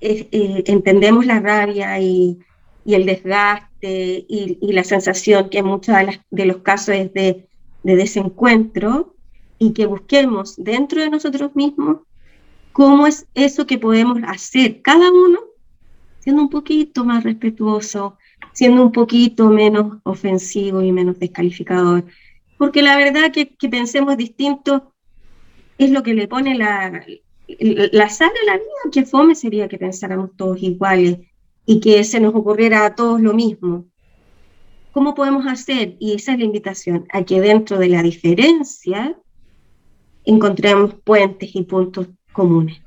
eh, 0.00 0.62
entendemos 0.66 1.26
la 1.26 1.40
rabia 1.40 1.98
y, 2.00 2.38
el 2.84 3.04
desgaste 3.04 4.24
y, 4.28 4.72
la 4.72 4.82
sensación 4.82 5.50
que 5.50 5.58
en 5.58 5.66
muchos 5.66 5.94
de, 6.30 6.46
los 6.46 6.58
casos 6.58 6.94
es 6.94 7.12
de, 7.12 7.46
de, 7.82 7.96
desencuentro 7.96 9.14
y 9.58 9.72
que 9.72 9.84
busquemos 9.84 10.56
dentro 10.56 11.02
de 11.02 11.10
nosotros 11.10 11.54
mismos 11.54 11.98
cómo 12.78 13.08
es 13.08 13.26
eso 13.34 13.66
que 13.66 13.76
podemos 13.76 14.18
hacer 14.24 14.82
cada 14.82 15.10
uno 15.10 15.40
siendo 16.20 16.42
un 16.42 16.48
poquito 16.48 17.04
más 17.04 17.24
respetuoso, 17.24 18.18
siendo 18.52 18.84
un 18.84 18.92
poquito 18.92 19.48
menos 19.50 19.98
ofensivo 20.04 20.80
y 20.80 20.92
menos 20.92 21.18
descalificador 21.18 22.04
porque 22.56 22.82
la 22.82 22.96
verdad 22.96 23.32
que, 23.32 23.48
que 23.48 23.68
pensemos 23.68 24.16
distinto 24.16 24.94
es 25.76 25.90
lo 25.90 26.04
que 26.04 26.14
le 26.14 26.28
pone 26.28 26.54
la, 26.54 27.04
la 27.48 28.08
sal 28.10 28.30
a 28.42 28.46
la 28.46 28.58
vida, 28.58 28.92
que 28.92 29.04
fome 29.04 29.34
sería 29.34 29.66
que 29.66 29.78
pensáramos 29.78 30.36
todos 30.36 30.62
iguales 30.62 31.18
y 31.66 31.80
que 31.80 32.04
se 32.04 32.20
nos 32.20 32.32
ocurriera 32.32 32.86
a 32.86 32.94
todos 32.94 33.20
lo 33.20 33.34
mismo. 33.34 33.86
¿Cómo 34.92 35.16
podemos 35.16 35.48
hacer? 35.48 35.96
Y 35.98 36.12
esa 36.12 36.34
es 36.34 36.38
la 36.38 36.44
invitación, 36.44 37.08
a 37.12 37.24
que 37.24 37.40
dentro 37.40 37.76
de 37.76 37.88
la 37.88 38.04
diferencia 38.04 39.18
encontremos 40.24 40.94
puentes 41.02 41.56
y 41.56 41.62
puntos 41.62 42.06
comunes. 42.38 42.80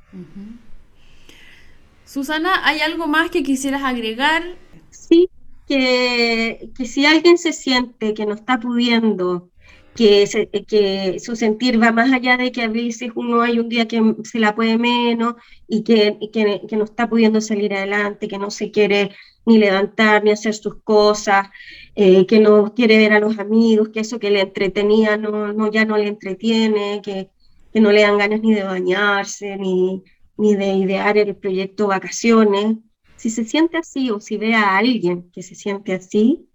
Susana, 2.06 2.66
¿hay 2.66 2.80
algo 2.80 3.06
más 3.08 3.30
que 3.30 3.44
quisieras 3.44 3.84
agregar? 3.84 4.44
Sí, 4.92 5.30
que, 5.68 6.70
que 6.76 6.86
si 6.86 7.06
alguien 7.06 7.38
se 7.38 7.52
siente 7.52 8.14
que 8.14 8.26
no 8.26 8.34
está 8.34 8.62
pudiendo 8.62 9.50
que, 9.94 10.26
que 10.68 11.20
su 11.20 11.36
sentir 11.36 11.82
va 11.84 11.92
más 11.92 12.14
allá 12.14 12.38
de 12.38 12.54
que 12.54 12.62
a 12.62 12.70
veces 12.70 13.12
uno 13.16 13.42
hay 13.42 13.60
un 13.60 13.68
día 13.68 13.90
que 13.90 14.16
se 14.24 14.40
la 14.40 14.56
puede 14.56 14.78
menos 14.78 15.36
y 15.68 15.84
que, 15.84 16.18
que, 16.32 16.62
que, 16.68 16.78
no 16.78 16.86
está 16.86 17.10
pudiendo 17.10 17.42
salir 17.42 17.74
adelante, 17.74 18.30
que 18.30 18.38
no 18.38 18.52
se 18.52 18.72
quiere 18.72 19.12
ni 19.46 19.58
levantar 19.58 20.24
ni 20.24 20.32
hacer 20.32 20.54
sus 20.54 20.76
cosas, 20.84 21.50
eh, 21.96 22.26
que 22.26 22.40
no 22.40 22.74
quiere 22.74 22.98
ver 22.98 23.12
a 23.12 23.20
los 23.20 23.38
amigos, 23.38 23.90
que 23.90 24.00
eso 24.00 24.18
que 24.18 24.32
le 24.32 24.42
entretenía 24.42 25.18
no, 25.18 25.52
no 25.52 25.70
ya 25.70 25.84
no 25.84 25.98
le 25.98 26.08
entretiene, 26.08 27.02
que, 27.04 27.30
que 27.72 27.82
no 27.82 27.92
le 27.92 28.02
dan 28.02 28.18
ganas 28.18 28.42
ni 28.42 28.54
de 28.54 28.64
bañarse, 28.64 29.58
ni, 29.58 30.04
ni 30.38 30.56
de 30.56 30.74
idear 30.74 31.18
el 31.18 31.36
proyecto 31.36 31.88
vacaciones. 31.88 32.78
Si 33.16 33.30
se 33.30 33.46
siente 33.46 33.78
así 33.78 34.10
o 34.12 34.20
si 34.20 34.38
ve 34.38 34.56
a 34.56 34.78
alguien 34.78 35.30
que 35.32 35.44
se 35.44 35.56
siente 35.56 35.94
así, 35.94 36.48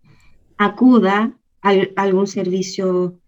acuda 0.57 1.39
a 1.63 1.71
algún 1.97 2.27
servicio 2.27 3.19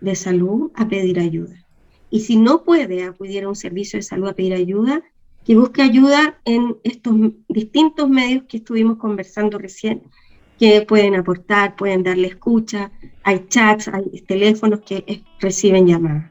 de 0.00 0.14
salud 0.14 0.70
a 0.74 0.88
pedir 0.88 1.18
ayuda. 1.18 1.66
Y 2.10 2.20
si 2.20 2.36
no 2.36 2.62
puede 2.62 3.02
acudir 3.04 3.44
a 3.44 3.48
un 3.48 3.56
servicio 3.56 3.98
de 3.98 4.02
salud 4.02 4.28
a 4.28 4.34
pedir 4.34 4.54
ayuda, 4.54 5.02
que 5.44 5.56
busque 5.56 5.82
ayuda 5.82 6.40
en 6.44 6.76
estos 6.84 7.14
distintos 7.48 8.08
medios 8.08 8.44
que 8.44 8.58
estuvimos 8.58 8.98
conversando 8.98 9.58
recién, 9.58 10.02
que 10.58 10.82
pueden 10.82 11.16
aportar, 11.16 11.76
pueden 11.76 12.02
darle 12.02 12.28
escucha, 12.28 12.92
hay 13.22 13.46
chats, 13.48 13.88
hay 13.88 14.04
teléfonos 14.26 14.80
que 14.80 15.22
reciben 15.40 15.86
llamadas, 15.86 16.30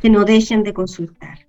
que 0.00 0.10
no 0.10 0.24
dejen 0.24 0.62
de 0.62 0.72
consultar. 0.72 1.40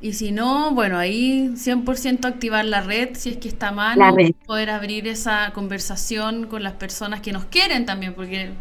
Y 0.00 0.14
si 0.14 0.32
no, 0.32 0.72
bueno, 0.72 0.98
ahí 0.98 1.50
100% 1.54 2.24
activar 2.24 2.64
la 2.64 2.80
red, 2.80 3.10
si 3.14 3.30
es 3.30 3.36
que 3.36 3.48
está 3.48 3.70
mal, 3.70 3.98
poder 4.46 4.70
abrir 4.70 5.06
esa 5.06 5.52
conversación 5.52 6.46
con 6.46 6.62
las 6.62 6.72
personas 6.72 7.20
que 7.20 7.32
nos 7.32 7.44
quieren 7.44 7.86
también, 7.86 8.14
porque 8.14 8.52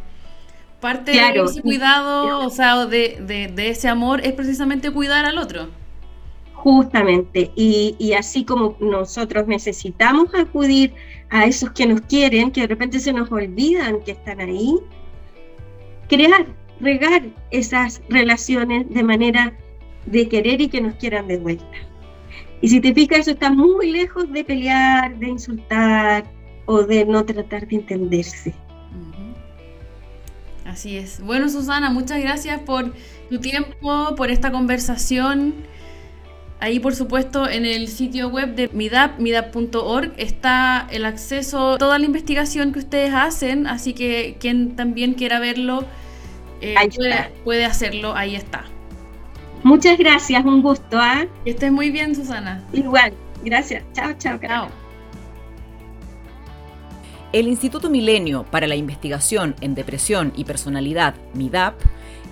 Parte 0.82 1.12
de 1.12 1.44
ese 1.44 1.62
cuidado, 1.62 2.40
o 2.40 2.50
sea, 2.50 2.88
de, 2.88 3.54
ese 3.56 3.88
amor 3.88 4.20
es 4.26 4.34
precisamente 4.34 4.90
cuidar 4.90 5.26
al 5.26 5.38
otro. 5.38 5.68
Justamente, 6.54 7.52
y, 7.56 8.14
así 8.14 8.44
como 8.44 8.76
nosotros 8.80 9.48
necesitamos 9.48 10.34
acudir 10.34 10.94
a 11.30 11.46
esos 11.46 11.70
que 11.72 11.86
nos 11.86 12.02
quieren, 12.02 12.52
que 12.52 12.62
de 12.62 12.68
repente 12.68 13.00
se 13.00 13.14
nos 13.14 13.32
olvidan 13.32 14.02
que 14.02 14.12
están 14.12 14.40
ahí, 14.40 14.76
crear, 16.10 16.48
regar 16.82 17.24
esas 17.52 18.02
relaciones 18.10 18.90
de 18.90 19.04
manera 19.04 19.54
de 20.06 20.28
querer 20.28 20.62
y 20.62 20.68
que 20.68 20.82
nos 20.82 20.96
quieran 20.96 21.28
de 21.28 21.38
vuelta. 21.38 21.78
Y 22.62 22.70
si 22.70 22.80
te 22.80 22.94
fijas, 22.94 23.20
eso 23.20 23.32
está 23.32 23.52
muy 23.52 23.92
lejos 23.92 24.32
de 24.32 24.44
pelear, 24.44 25.18
de 25.18 25.30
insultar 25.30 26.26
o 26.66 26.84
de 26.84 27.06
no 27.06 27.26
tratar 27.26 27.68
de 27.68 27.78
entenderse. 27.78 28.54
Así 30.66 30.96
es. 30.98 31.20
Bueno, 31.22 31.50
Susana, 31.50 31.90
muchas 31.90 32.22
gracias 32.22 32.62
por 32.62 32.94
tu 33.30 33.40
tiempo, 33.40 34.16
por 34.16 34.30
esta 34.30 34.52
conversación. 34.52 35.54
Ahí, 36.60 36.80
por 36.80 36.96
supuesto, 36.96 37.50
en 37.50 37.66
el 37.66 37.88
sitio 37.88 38.30
web 38.30 38.54
de 38.54 38.70
MIDAP, 38.72 39.20
midap.org, 39.20 40.14
está 40.18 40.88
el 40.92 41.06
acceso 41.06 41.74
a 41.74 41.78
toda 41.80 41.98
la 41.98 42.06
investigación 42.06 42.72
que 42.72 42.80
ustedes 42.80 43.14
hacen, 43.14 43.66
así 43.66 43.94
que 43.94 44.38
quien 44.40 44.76
también 44.76 45.16
quiera 45.16 45.40
verlo 45.40 45.86
eh, 46.62 46.76
puede, 47.44 47.66
hacerlo, 47.66 48.16
ahí 48.16 48.36
está. 48.36 48.64
Muchas 49.64 49.98
gracias, 49.98 50.44
un 50.46 50.62
gusto. 50.62 51.00
¿ah? 51.00 51.26
Que 51.44 51.52
estés 51.52 51.72
muy 51.72 51.92
bien, 51.92 52.16
Susana. 52.16 52.64
Igual, 52.74 53.14
gracias. 53.44 53.84
Chao, 53.94 54.14
chao. 54.18 54.40
Chao. 54.40 54.68
El 57.34 57.48
Instituto 57.48 57.90
Milenio 57.90 58.44
para 58.44 58.68
la 58.68 58.76
Investigación 58.76 59.56
en 59.62 59.74
Depresión 59.74 60.34
y 60.36 60.44
Personalidad, 60.44 61.16
MIDAP, 61.34 61.76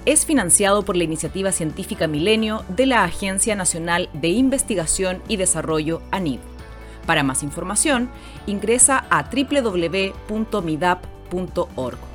es 0.06 0.26
financiado 0.26 0.84
por 0.84 0.98
la 0.98 1.06
Iniciativa 1.06 1.52
Científica 1.52 2.08
Milenio 2.08 2.64
de 2.68 2.86
la 2.86 3.04
Agencia 3.04 3.56
Nacional 3.56 4.10
de 4.14 4.30
Investigación 4.30 5.22
y 5.28 5.36
Desarrollo, 5.38 6.02
ANID, 6.12 6.40
Para 7.06 7.24
más 7.24 7.44
información, 7.44 8.10
ingresa 8.46 9.06
a 9.10 9.24
www.midap.org. 9.24 12.09